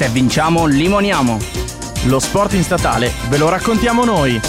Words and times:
Se 0.00 0.08
vinciamo, 0.08 0.64
limoniamo. 0.64 1.36
Lo 2.06 2.18
sport 2.20 2.54
in 2.54 2.62
statale 2.62 3.10
ve 3.28 3.36
lo 3.36 3.50
raccontiamo 3.50 4.02
noi. 4.02 4.40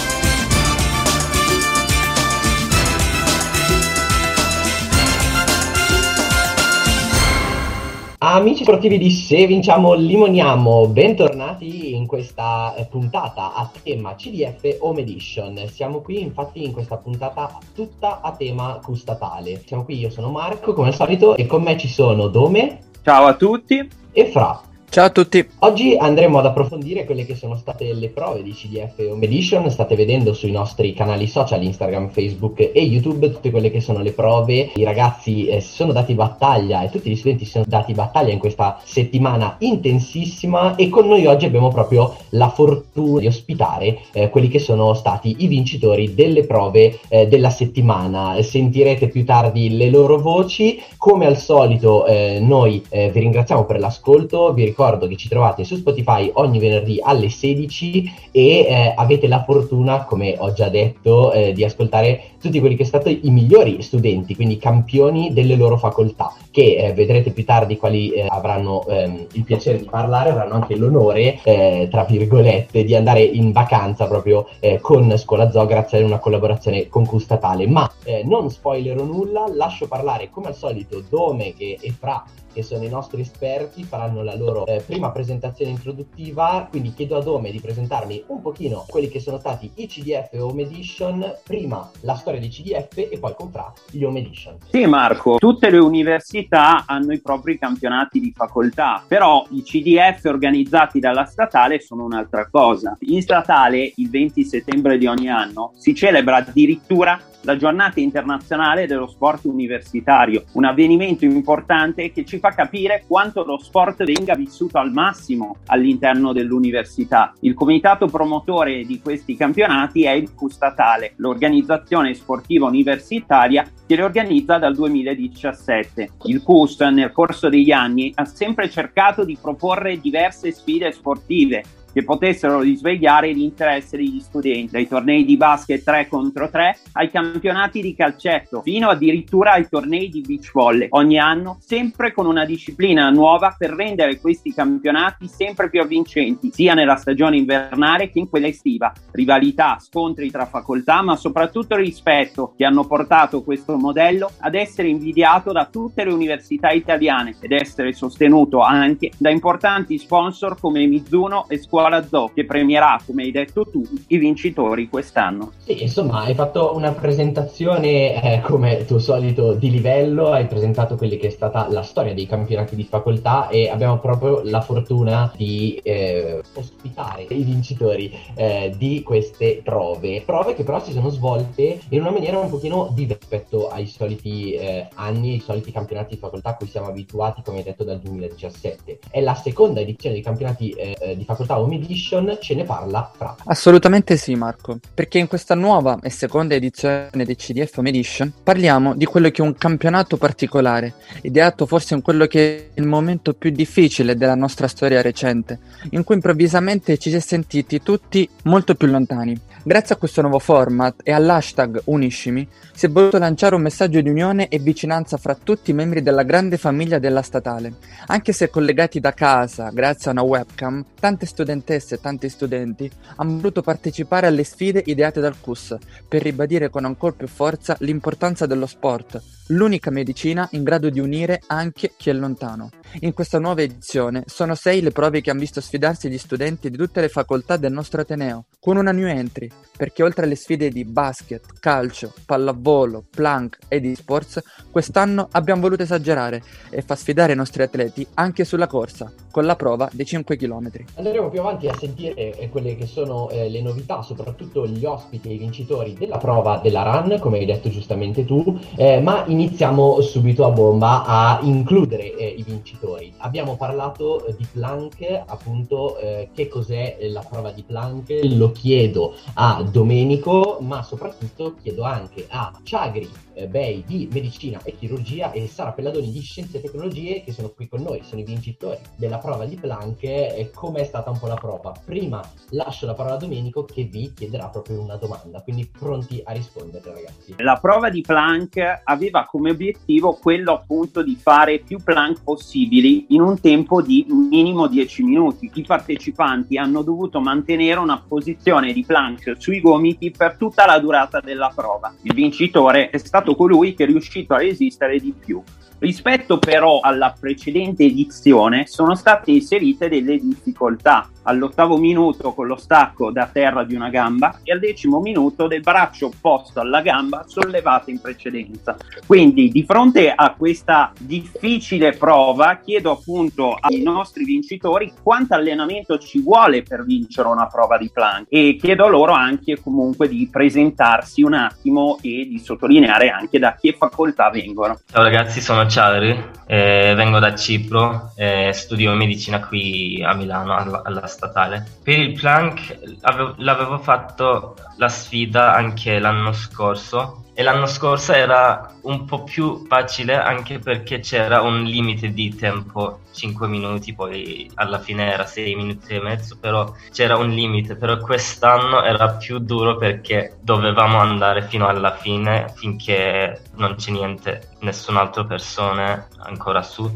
Amici 8.16 8.62
sportivi 8.62 8.96
di 8.96 9.10
Se 9.10 9.46
Vinciamo 9.46 9.92
Limoniamo, 9.92 10.86
bentornati 10.86 11.96
in 11.96 12.06
questa 12.06 12.74
eh, 12.74 12.86
puntata 12.86 13.52
a 13.52 13.70
tema 13.82 14.14
CDF 14.14 14.78
Home 14.80 15.02
Edition. 15.02 15.68
Siamo 15.70 16.00
qui 16.00 16.22
infatti 16.22 16.64
in 16.64 16.72
questa 16.72 16.96
puntata 16.96 17.58
tutta 17.74 18.22
a 18.22 18.32
tema 18.32 18.80
custatale. 18.82 19.62
Siamo 19.66 19.84
qui, 19.84 19.98
io 19.98 20.08
sono 20.08 20.30
Marco 20.30 20.72
come 20.72 20.88
al 20.88 20.94
solito 20.94 21.36
e 21.36 21.44
con 21.44 21.62
me 21.62 21.76
ci 21.76 21.88
sono 21.88 22.28
Dome. 22.28 22.78
Ciao 23.02 23.26
a 23.26 23.34
tutti. 23.34 23.86
E 24.12 24.30
Fra. 24.30 24.70
Ciao 24.92 25.06
a 25.06 25.10
tutti. 25.10 25.48
Oggi 25.60 25.96
andremo 25.98 26.38
ad 26.38 26.44
approfondire 26.44 27.06
quelle 27.06 27.24
che 27.24 27.34
sono 27.34 27.56
state 27.56 27.94
le 27.94 28.10
prove 28.10 28.42
di 28.42 28.52
CDF 28.52 28.98
Home 29.10 29.24
Edition. 29.24 29.70
State 29.70 29.96
vedendo 29.96 30.34
sui 30.34 30.50
nostri 30.50 30.92
canali 30.92 31.26
social, 31.28 31.62
Instagram, 31.62 32.10
Facebook 32.10 32.60
e 32.60 32.82
YouTube, 32.82 33.32
tutte 33.32 33.50
quelle 33.50 33.70
che 33.70 33.80
sono 33.80 34.00
le 34.00 34.12
prove. 34.12 34.70
I 34.74 34.84
ragazzi 34.84 35.46
eh, 35.46 35.62
si 35.62 35.72
sono 35.72 35.92
dati 35.92 36.12
battaglia 36.12 36.82
e 36.82 36.90
tutti 36.90 37.08
gli 37.08 37.16
studenti 37.16 37.46
si 37.46 37.52
sono 37.52 37.64
dati 37.66 37.94
battaglia 37.94 38.34
in 38.34 38.38
questa 38.38 38.82
settimana 38.84 39.56
intensissima 39.60 40.74
e 40.74 40.90
con 40.90 41.08
noi 41.08 41.24
oggi 41.24 41.46
abbiamo 41.46 41.70
proprio 41.70 42.14
la 42.30 42.50
fortuna 42.50 43.20
di 43.20 43.28
ospitare 43.28 43.98
eh, 44.12 44.28
quelli 44.28 44.48
che 44.48 44.58
sono 44.58 44.92
stati 44.92 45.36
i 45.38 45.46
vincitori 45.46 46.12
delle 46.12 46.44
prove 46.44 46.98
eh, 47.08 47.26
della 47.28 47.48
settimana. 47.48 48.42
Sentirete 48.42 49.08
più 49.08 49.24
tardi 49.24 49.74
le 49.74 49.88
loro 49.88 50.18
voci. 50.18 50.78
Come 50.98 51.24
al 51.24 51.38
solito 51.38 52.04
eh, 52.04 52.40
noi 52.42 52.84
eh, 52.90 53.10
vi 53.10 53.20
ringraziamo 53.20 53.64
per 53.64 53.78
l'ascolto, 53.78 54.52
vi 54.52 54.64
ricordo 54.64 54.80
ricordo 54.82 55.06
che 55.06 55.16
ci 55.16 55.28
trovate 55.28 55.62
su 55.62 55.76
Spotify 55.76 56.28
ogni 56.34 56.58
venerdì 56.58 56.98
alle 57.00 57.28
16 57.28 58.30
e 58.32 58.42
eh, 58.42 58.94
avete 58.96 59.28
la 59.28 59.44
fortuna, 59.44 60.04
come 60.04 60.34
ho 60.36 60.52
già 60.52 60.68
detto, 60.68 61.32
eh, 61.32 61.52
di 61.52 61.62
ascoltare 61.62 62.31
tutti 62.42 62.58
quelli 62.58 62.74
che 62.74 62.84
sono 62.84 63.00
stati 63.00 63.20
i 63.26 63.30
migliori 63.30 63.80
studenti, 63.82 64.34
quindi 64.34 64.58
campioni 64.58 65.32
delle 65.32 65.54
loro 65.54 65.76
facoltà, 65.76 66.34
che 66.50 66.76
eh, 66.76 66.92
vedrete 66.92 67.30
più 67.30 67.44
tardi 67.44 67.76
quali 67.76 68.10
eh, 68.10 68.26
avranno 68.28 68.84
ehm, 68.88 69.26
il 69.32 69.44
piacere 69.44 69.78
di 69.78 69.84
parlare, 69.84 70.30
avranno 70.30 70.54
anche 70.54 70.76
l'onore, 70.76 71.40
eh, 71.44 71.86
tra 71.88 72.04
virgolette, 72.04 72.82
di 72.82 72.96
andare 72.96 73.22
in 73.22 73.52
vacanza 73.52 74.08
proprio 74.08 74.48
eh, 74.58 74.80
con 74.80 75.16
Scuola 75.16 75.50
Zoo 75.52 75.66
grazie 75.66 76.02
a 76.02 76.04
una 76.04 76.18
collaborazione 76.18 76.88
con 76.88 77.06
Custatale. 77.06 77.68
Ma 77.68 77.90
non 78.24 78.50
spoilerò 78.50 79.04
nulla, 79.04 79.44
lascio 79.54 79.86
parlare 79.86 80.28
come 80.28 80.48
al 80.48 80.56
solito 80.56 81.02
Dome 81.08 81.54
che, 81.54 81.78
e 81.80 81.90
Fra 81.92 82.24
che 82.52 82.62
sono 82.62 82.84
i 82.84 82.88
nostri 82.88 83.22
esperti, 83.22 83.82
faranno 83.82 84.22
la 84.22 84.36
loro 84.36 84.66
eh, 84.66 84.80
prima 84.80 85.10
presentazione 85.10 85.70
introduttiva, 85.70 86.66
quindi 86.68 86.92
chiedo 86.92 87.16
a 87.16 87.22
Dome 87.22 87.50
di 87.50 87.60
presentarmi 87.60 88.24
un 88.28 88.42
pochino 88.42 88.84
quelli 88.88 89.08
che 89.08 89.20
sono 89.20 89.38
stati 89.38 89.70
i 89.76 89.86
CDF 89.86 90.30
Home 90.38 90.62
Edition, 90.62 91.38
prima 91.42 91.90
la 92.00 92.14
storia 92.14 92.31
dei 92.38 92.48
CDF 92.48 92.96
e 92.96 93.18
poi 93.18 93.34
con 93.36 93.50
Fra 93.50 93.72
gli 93.90 94.02
Home 94.04 94.20
Edition. 94.20 94.56
Sì 94.70 94.86
Marco, 94.86 95.36
tutte 95.38 95.70
le 95.70 95.78
università 95.78 96.84
hanno 96.86 97.12
i 97.12 97.20
propri 97.20 97.58
campionati 97.58 98.20
di 98.20 98.32
facoltà, 98.34 99.02
però 99.06 99.46
i 99.50 99.62
CDF 99.62 100.24
organizzati 100.24 101.00
dalla 101.00 101.24
statale 101.24 101.80
sono 101.80 102.04
un'altra 102.04 102.48
cosa. 102.50 102.96
In 103.00 103.22
statale 103.22 103.92
il 103.96 104.10
20 104.10 104.44
settembre 104.44 104.98
di 104.98 105.06
ogni 105.06 105.28
anno 105.28 105.72
si 105.76 105.94
celebra 105.94 106.36
addirittura 106.36 107.20
la 107.42 107.56
giornata 107.56 108.00
internazionale 108.00 108.86
dello 108.86 109.06
sport 109.06 109.44
universitario, 109.44 110.44
un 110.52 110.64
avvenimento 110.64 111.24
importante 111.24 112.12
che 112.12 112.24
ci 112.24 112.38
fa 112.38 112.50
capire 112.50 113.04
quanto 113.06 113.44
lo 113.44 113.58
sport 113.58 114.04
venga 114.04 114.34
vissuto 114.34 114.78
al 114.78 114.92
massimo 114.92 115.56
all'interno 115.66 116.32
dell'università. 116.32 117.32
Il 117.40 117.54
comitato 117.54 118.06
promotore 118.06 118.84
di 118.84 119.00
questi 119.00 119.36
campionati 119.36 120.04
è 120.04 120.10
il 120.10 120.34
Custatale, 120.34 121.14
l'organizzazione 121.16 122.14
sportiva 122.22 122.66
universitaria 122.66 123.68
che 123.86 123.96
li 123.96 124.02
organizza 124.02 124.58
dal 124.58 124.74
2017. 124.74 126.10
Il 126.24 126.42
CUS 126.42 126.80
nel 126.80 127.12
corso 127.12 127.48
degli 127.48 127.72
anni 127.72 128.12
ha 128.14 128.24
sempre 128.24 128.70
cercato 128.70 129.24
di 129.24 129.36
proporre 129.40 130.00
diverse 130.00 130.52
sfide 130.52 130.92
sportive 130.92 131.64
che 131.92 132.04
potessero 132.04 132.60
risvegliare 132.60 133.32
l'interesse 133.32 133.96
degli 133.96 134.20
studenti, 134.20 134.72
dai 134.72 134.88
tornei 134.88 135.24
di 135.24 135.36
basket 135.36 135.82
3 135.82 136.08
contro 136.08 136.48
3 136.48 136.78
ai 136.92 137.10
campionati 137.10 137.80
di 137.80 137.94
calcetto, 137.94 138.62
fino 138.62 138.88
addirittura 138.88 139.52
ai 139.52 139.68
tornei 139.68 140.08
di 140.08 140.22
beach 140.22 140.50
volley, 140.52 140.86
ogni 140.90 141.18
anno 141.18 141.58
sempre 141.60 142.12
con 142.12 142.26
una 142.26 142.44
disciplina 142.44 143.10
nuova 143.10 143.54
per 143.56 143.70
rendere 143.70 144.18
questi 144.20 144.52
campionati 144.52 145.28
sempre 145.28 145.68
più 145.68 145.80
avvincenti, 145.80 146.50
sia 146.52 146.74
nella 146.74 146.96
stagione 146.96 147.36
invernale 147.36 148.10
che 148.10 148.18
in 148.18 148.28
quella 148.28 148.46
estiva. 148.46 148.92
Rivalità, 149.10 149.78
scontri 149.80 150.30
tra 150.30 150.46
facoltà, 150.46 151.02
ma 151.02 151.16
soprattutto 151.16 151.76
rispetto 151.76 152.54
che 152.56 152.64
hanno 152.64 152.86
portato 152.86 153.42
questo 153.42 153.76
modello 153.76 154.30
ad 154.40 154.54
essere 154.54 154.88
invidiato 154.88 155.52
da 155.52 155.66
tutte 155.66 156.04
le 156.04 156.12
università 156.12 156.70
italiane 156.70 157.36
ed 157.40 157.52
essere 157.52 157.92
sostenuto 157.92 158.60
anche 158.60 159.10
da 159.16 159.30
importanti 159.30 159.98
sponsor 159.98 160.58
come 160.58 160.86
Mizuno 160.86 161.48
e 161.48 161.58
Scuola 161.58 161.81
Zoo 162.08 162.30
che 162.34 162.44
premierà, 162.44 163.00
come 163.04 163.24
hai 163.24 163.30
detto 163.30 163.64
tu, 163.64 163.82
i 164.08 164.18
vincitori 164.18 164.88
quest'anno. 164.88 165.52
Sì, 165.58 165.82
insomma, 165.82 166.22
hai 166.22 166.34
fatto 166.34 166.74
una 166.74 166.92
presentazione 166.92 168.22
eh, 168.22 168.40
come 168.40 168.84
tuo 168.84 168.98
solito 168.98 169.54
di 169.54 169.70
livello, 169.70 170.30
hai 170.30 170.46
presentato 170.46 170.96
quella 170.96 171.16
che 171.16 171.28
è 171.28 171.30
stata 171.30 171.68
la 171.70 171.82
storia 171.82 172.14
dei 172.14 172.26
campionati 172.26 172.76
di 172.76 172.84
facoltà 172.84 173.48
e 173.48 173.68
abbiamo 173.68 173.98
proprio 173.98 174.42
la 174.44 174.60
fortuna 174.60 175.32
di 175.36 175.80
eh, 175.82 176.40
ospitare 176.54 177.26
i 177.28 177.42
vincitori 177.42 178.12
eh, 178.34 178.72
di 178.76 179.02
queste 179.02 179.60
prove. 179.62 180.22
Prove 180.24 180.54
che 180.54 180.64
però 180.64 180.82
si 180.82 180.92
sono 180.92 181.08
svolte 181.08 181.80
in 181.88 182.00
una 182.00 182.10
maniera 182.10 182.38
un 182.38 182.48
pochino 182.48 182.90
diversa 182.92 183.20
rispetto 183.32 183.68
ai 183.68 183.86
soliti 183.86 184.52
eh, 184.52 184.88
anni, 184.94 185.32
ai 185.32 185.40
soliti 185.40 185.72
campionati 185.72 186.14
di 186.14 186.20
facoltà 186.20 186.50
a 186.50 186.56
cui 186.56 186.66
siamo 186.66 186.88
abituati, 186.88 187.42
come 187.42 187.58
hai 187.58 187.64
detto, 187.64 187.84
dal 187.84 187.98
2017. 187.98 188.98
È 189.10 189.20
la 189.20 189.34
seconda 189.34 189.80
edizione 189.80 190.14
dei 190.14 190.24
campionati 190.24 190.70
eh, 190.70 190.96
eh, 190.98 191.16
di 191.16 191.24
facoltà 191.24 191.58
Home 191.72 191.76
Edition, 191.76 192.36
ce 192.40 192.54
ne 192.54 192.64
parla 192.64 193.10
Fra. 193.16 193.34
Assolutamente 193.46 194.16
sì 194.18 194.34
Marco, 194.34 194.78
perché 194.92 195.18
in 195.18 195.26
questa 195.26 195.54
nuova 195.54 195.98
e 196.02 196.10
seconda 196.10 196.54
edizione 196.54 197.08
dei 197.12 197.34
CDF 197.34 197.78
Home 197.78 197.88
Edition 197.88 198.30
parliamo 198.42 198.94
di 198.94 199.06
quello 199.06 199.30
che 199.30 199.42
è 199.42 199.44
un 199.44 199.54
campionato 199.54 200.18
particolare, 200.18 200.94
ideato 201.22 201.64
forse 201.64 201.94
in 201.94 202.02
quello 202.02 202.26
che 202.26 202.70
è 202.74 202.80
il 202.80 202.86
momento 202.86 203.32
più 203.32 203.50
difficile 203.50 204.16
della 204.16 204.34
nostra 204.34 204.68
storia 204.68 205.00
recente, 205.00 205.58
in 205.90 206.04
cui 206.04 206.16
improvvisamente 206.16 206.98
ci 206.98 207.08
si 207.08 207.16
è 207.16 207.20
sentiti 207.20 207.82
tutti 207.82 208.28
molto 208.44 208.74
più 208.74 208.88
lontani. 208.88 209.40
Grazie 209.64 209.94
a 209.94 209.98
questo 209.98 210.20
nuovo 210.20 210.40
format 210.40 210.96
e 211.04 211.12
all'hashtag 211.12 211.82
Uniscimi 211.84 212.46
si 212.74 212.86
è 212.86 212.88
voluto 212.88 213.18
lanciare 213.18 213.54
un 213.54 213.62
messaggio 213.62 214.00
di 214.00 214.08
unione 214.08 214.48
e 214.48 214.58
vicinanza 214.58 215.16
fra 215.16 215.36
tutti 215.40 215.70
i 215.70 215.74
membri 215.74 216.02
della 216.02 216.24
grande 216.24 216.56
famiglia 216.56 216.98
della 216.98 217.22
statale. 217.22 217.74
Anche 218.08 218.32
se 218.32 218.50
collegati 218.50 218.98
da 218.98 219.12
casa, 219.12 219.70
grazie 219.70 220.10
a 220.10 220.12
una 220.14 220.22
webcam, 220.22 220.84
tante 220.98 221.26
studentesse 221.26 221.60
e 221.64 222.00
tanti 222.00 222.28
studenti 222.28 222.90
hanno 223.16 223.36
voluto 223.36 223.62
partecipare 223.62 224.26
alle 224.26 224.44
sfide 224.44 224.82
ideate 224.84 225.20
dal 225.20 225.40
CUS 225.40 225.76
per 226.08 226.22
ribadire 226.22 226.70
con 226.70 226.84
ancora 226.84 227.14
più 227.16 227.28
forza 227.28 227.76
l'importanza 227.80 228.46
dello 228.46 228.66
sport, 228.66 229.22
l'unica 229.48 229.90
medicina 229.90 230.48
in 230.52 230.62
grado 230.62 230.90
di 230.90 231.00
unire 231.00 231.42
anche 231.46 231.92
chi 231.96 232.10
è 232.10 232.12
lontano. 232.12 232.70
In 233.00 233.12
questa 233.12 233.38
nuova 233.38 233.62
edizione 233.62 234.24
sono 234.26 234.54
sei 234.54 234.82
le 234.82 234.90
prove 234.90 235.20
che 235.20 235.30
hanno 235.30 235.40
visto 235.40 235.60
sfidarsi 235.60 236.10
gli 236.10 236.18
studenti 236.18 236.70
di 236.70 236.76
tutte 236.76 237.00
le 237.00 237.08
facoltà 237.08 237.56
del 237.56 237.72
nostro 237.72 238.02
Ateneo, 238.02 238.46
con 238.58 238.76
una 238.76 238.92
new 238.92 239.06
entry, 239.06 239.48
perché 239.76 240.02
oltre 240.02 240.24
alle 240.24 240.34
sfide 240.34 240.70
di 240.70 240.84
basket, 240.84 241.58
calcio, 241.58 242.12
pallavolo, 242.26 243.04
plank 243.08 243.58
ed 243.68 243.84
esports, 243.84 244.42
quest'anno 244.70 245.28
abbiamo 245.32 245.62
voluto 245.62 245.82
esagerare 245.82 246.42
e 246.70 246.82
far 246.82 246.98
sfidare 246.98 247.32
i 247.32 247.36
nostri 247.36 247.62
atleti 247.62 248.06
anche 248.14 248.44
sulla 248.44 248.66
corsa, 248.66 249.12
con 249.30 249.44
la 249.44 249.56
prova 249.56 249.88
dei 249.92 250.04
5 250.04 250.36
km. 250.36 250.70
Andremo 250.96 251.30
più 251.30 251.40
avanti 251.40 251.51
a 251.60 251.76
sentire 251.78 252.14
eh, 252.14 252.48
quelle 252.48 252.76
che 252.76 252.86
sono 252.86 253.28
eh, 253.30 253.48
le 253.48 253.60
novità, 253.60 254.02
soprattutto 254.02 254.66
gli 254.66 254.84
ospiti 254.84 255.28
e 255.30 255.34
i 255.34 255.38
vincitori 255.38 255.94
della 255.94 256.18
prova 256.18 256.58
della 256.58 256.82
run, 256.82 257.18
come 257.20 257.38
hai 257.38 257.44
detto 257.44 257.68
giustamente 257.68 258.24
tu, 258.24 258.58
eh, 258.76 259.00
ma 259.00 259.24
iniziamo 259.26 260.00
subito 260.00 260.44
a 260.44 260.50
bomba 260.50 261.04
a 261.04 261.40
includere 261.42 262.14
eh, 262.16 262.26
i 262.26 262.42
vincitori. 262.42 263.12
Abbiamo 263.18 263.56
parlato 263.56 264.26
di 264.36 264.46
plank, 264.50 265.22
appunto 265.26 265.98
eh, 265.98 266.30
che 266.34 266.48
cos'è 266.48 266.98
la 267.10 267.24
prova 267.28 267.50
di 267.50 267.62
plank, 267.62 268.20
lo 268.22 268.52
chiedo 268.52 269.14
a 269.34 269.62
Domenico, 269.62 270.58
ma 270.60 270.82
soprattutto 270.82 271.54
chiedo 271.62 271.82
anche 271.82 272.26
a 272.28 272.52
Ciagri 272.62 273.08
eh, 273.34 273.46
Bei 273.46 273.82
di 273.86 274.08
medicina 274.10 274.60
e 274.62 274.76
chirurgia 274.76 275.32
e 275.32 275.48
Sara 275.48 275.72
Pelladoni 275.72 276.10
di 276.10 276.20
scienze 276.20 276.58
e 276.58 276.60
tecnologie 276.60 277.22
che 277.22 277.32
sono 277.32 277.50
qui 277.50 277.68
con 277.68 277.82
noi, 277.82 278.02
sono 278.04 278.20
i 278.20 278.24
vincitori 278.24 278.78
della 278.96 279.18
prova 279.18 279.44
di 279.44 279.56
plank 279.56 280.02
e 280.02 280.50
com'è 280.54 280.84
stata 280.84 281.10
un 281.10 281.18
po' 281.18 281.26
la 281.26 281.36
prova. 281.42 281.74
Prima 281.84 282.22
lascio 282.50 282.86
la 282.86 282.94
parola 282.94 283.16
a 283.16 283.18
Domenico 283.18 283.64
che 283.64 283.82
vi 283.82 284.12
chiederà 284.14 284.46
proprio 284.46 284.80
una 284.80 284.94
domanda, 284.94 285.42
quindi 285.42 285.66
pronti 285.66 286.22
a 286.24 286.30
rispondere 286.30 286.92
ragazzi. 286.92 287.34
La 287.38 287.58
prova 287.60 287.90
di 287.90 288.00
plank 288.00 288.82
aveva 288.84 289.24
come 289.24 289.50
obiettivo 289.50 290.12
quello 290.12 290.52
appunto 290.52 291.02
di 291.02 291.16
fare 291.20 291.58
più 291.58 291.82
plank 291.82 292.22
possibili 292.22 293.06
in 293.08 293.22
un 293.22 293.40
tempo 293.40 293.82
di 293.82 294.06
minimo 294.08 294.68
10 294.68 295.02
minuti. 295.02 295.50
I 295.52 295.62
partecipanti 295.62 296.56
hanno 296.56 296.82
dovuto 296.82 297.20
mantenere 297.20 297.80
una 297.80 298.00
posizione 298.06 298.72
di 298.72 298.84
plank 298.84 299.34
sui 299.38 299.60
gomiti 299.60 300.12
per 300.12 300.36
tutta 300.36 300.64
la 300.64 300.78
durata 300.78 301.18
della 301.18 301.50
prova. 301.52 301.92
Il 302.02 302.14
vincitore 302.14 302.90
è 302.90 302.98
stato 302.98 303.34
colui 303.34 303.74
che 303.74 303.82
è 303.82 303.86
riuscito 303.86 304.34
a 304.34 304.38
resistere 304.38 305.00
di 305.00 305.12
più. 305.12 305.42
Rispetto 305.82 306.38
però 306.38 306.78
alla 306.78 307.12
precedente 307.18 307.82
edizione 307.82 308.68
sono 308.68 308.94
state 308.94 309.32
inserite 309.32 309.88
delle 309.88 310.16
difficoltà. 310.16 311.10
All'ottavo 311.24 311.76
minuto 311.76 312.32
con 312.34 312.46
lo 312.46 312.56
stacco 312.56 313.10
da 313.10 313.26
terra 313.26 313.64
di 313.64 313.74
una 313.74 313.90
gamba 313.90 314.40
e 314.44 314.52
al 314.52 314.60
decimo 314.60 315.00
minuto 315.00 315.48
del 315.48 315.60
braccio 315.60 316.06
opposto 316.06 316.60
alla 316.60 316.82
gamba 316.82 317.24
sollevato 317.26 317.90
in 317.90 318.00
precedenza. 318.00 318.76
Quindi 319.06 319.48
di 319.48 319.64
fronte 319.64 320.12
a 320.12 320.34
questa 320.36 320.92
difficile 320.98 321.92
prova 321.92 322.56
chiedo 322.56 322.92
appunto 322.92 323.56
ai 323.58 323.82
nostri 323.82 324.24
vincitori 324.24 324.92
quanto 325.02 325.34
allenamento 325.34 325.98
ci 325.98 326.20
vuole 326.20 326.62
per 326.62 326.84
vincere 326.84 327.26
una 327.26 327.46
prova 327.46 327.76
di 327.76 327.90
plank 327.92 328.26
e 328.28 328.56
chiedo 328.60 328.86
loro 328.86 329.12
anche 329.12 329.60
comunque 329.60 330.08
di 330.08 330.28
presentarsi 330.30 331.22
un 331.22 331.34
attimo 331.34 331.98
e 332.02 332.26
di 332.28 332.40
sottolineare 332.40 333.10
anche 333.10 333.40
da 333.40 333.56
che 333.60 333.74
facoltà 333.76 334.30
vengono. 334.30 334.78
Ciao 334.90 335.02
ragazzi, 335.02 335.40
sono 335.40 335.66
Ciadri, 335.72 336.22
eh, 336.44 336.92
vengo 336.94 337.18
da 337.18 337.34
Cipro, 337.34 338.12
eh, 338.14 338.52
studio 338.52 338.92
medicina 338.92 339.40
qui 339.40 340.02
a 340.04 340.12
Milano 340.12 340.54
alla, 340.54 340.82
alla 340.84 341.06
statale. 341.06 341.64
Per 341.82 341.98
il 341.98 342.12
plank 342.12 342.78
avevo, 343.00 343.34
l'avevo 343.38 343.78
fatto 343.78 344.54
la 344.76 344.90
sfida 344.90 345.54
anche 345.54 345.98
l'anno 345.98 346.34
scorso 346.34 347.31
e 347.34 347.42
l'anno 347.42 347.66
scorso 347.66 348.12
era 348.12 348.74
un 348.82 349.06
po' 349.06 349.22
più 349.22 349.64
facile 349.66 350.16
anche 350.16 350.58
perché 350.58 351.00
c'era 351.00 351.40
un 351.40 351.62
limite 351.62 352.12
di 352.12 352.34
tempo 352.34 353.00
5 353.12 353.48
minuti 353.48 353.94
poi 353.94 354.50
alla 354.54 354.78
fine 354.78 355.10
era 355.10 355.24
6 355.24 355.54
minuti 355.54 355.94
e 355.94 356.00
mezzo 356.00 356.36
però 356.38 356.72
c'era 356.92 357.16
un 357.16 357.30
limite. 357.30 357.76
Però 357.76 357.96
quest'anno 357.98 358.82
era 358.82 359.12
più 359.12 359.38
duro 359.38 359.76
perché 359.76 360.36
dovevamo 360.40 360.98
andare 360.98 361.42
fino 361.42 361.66
alla 361.66 361.94
fine 361.96 362.52
finché 362.54 363.42
non 363.56 363.76
c'è 363.76 363.90
niente 363.90 364.50
nessun'altra 364.60 365.24
persona 365.24 366.08
ancora 366.18 366.62
su 366.62 366.90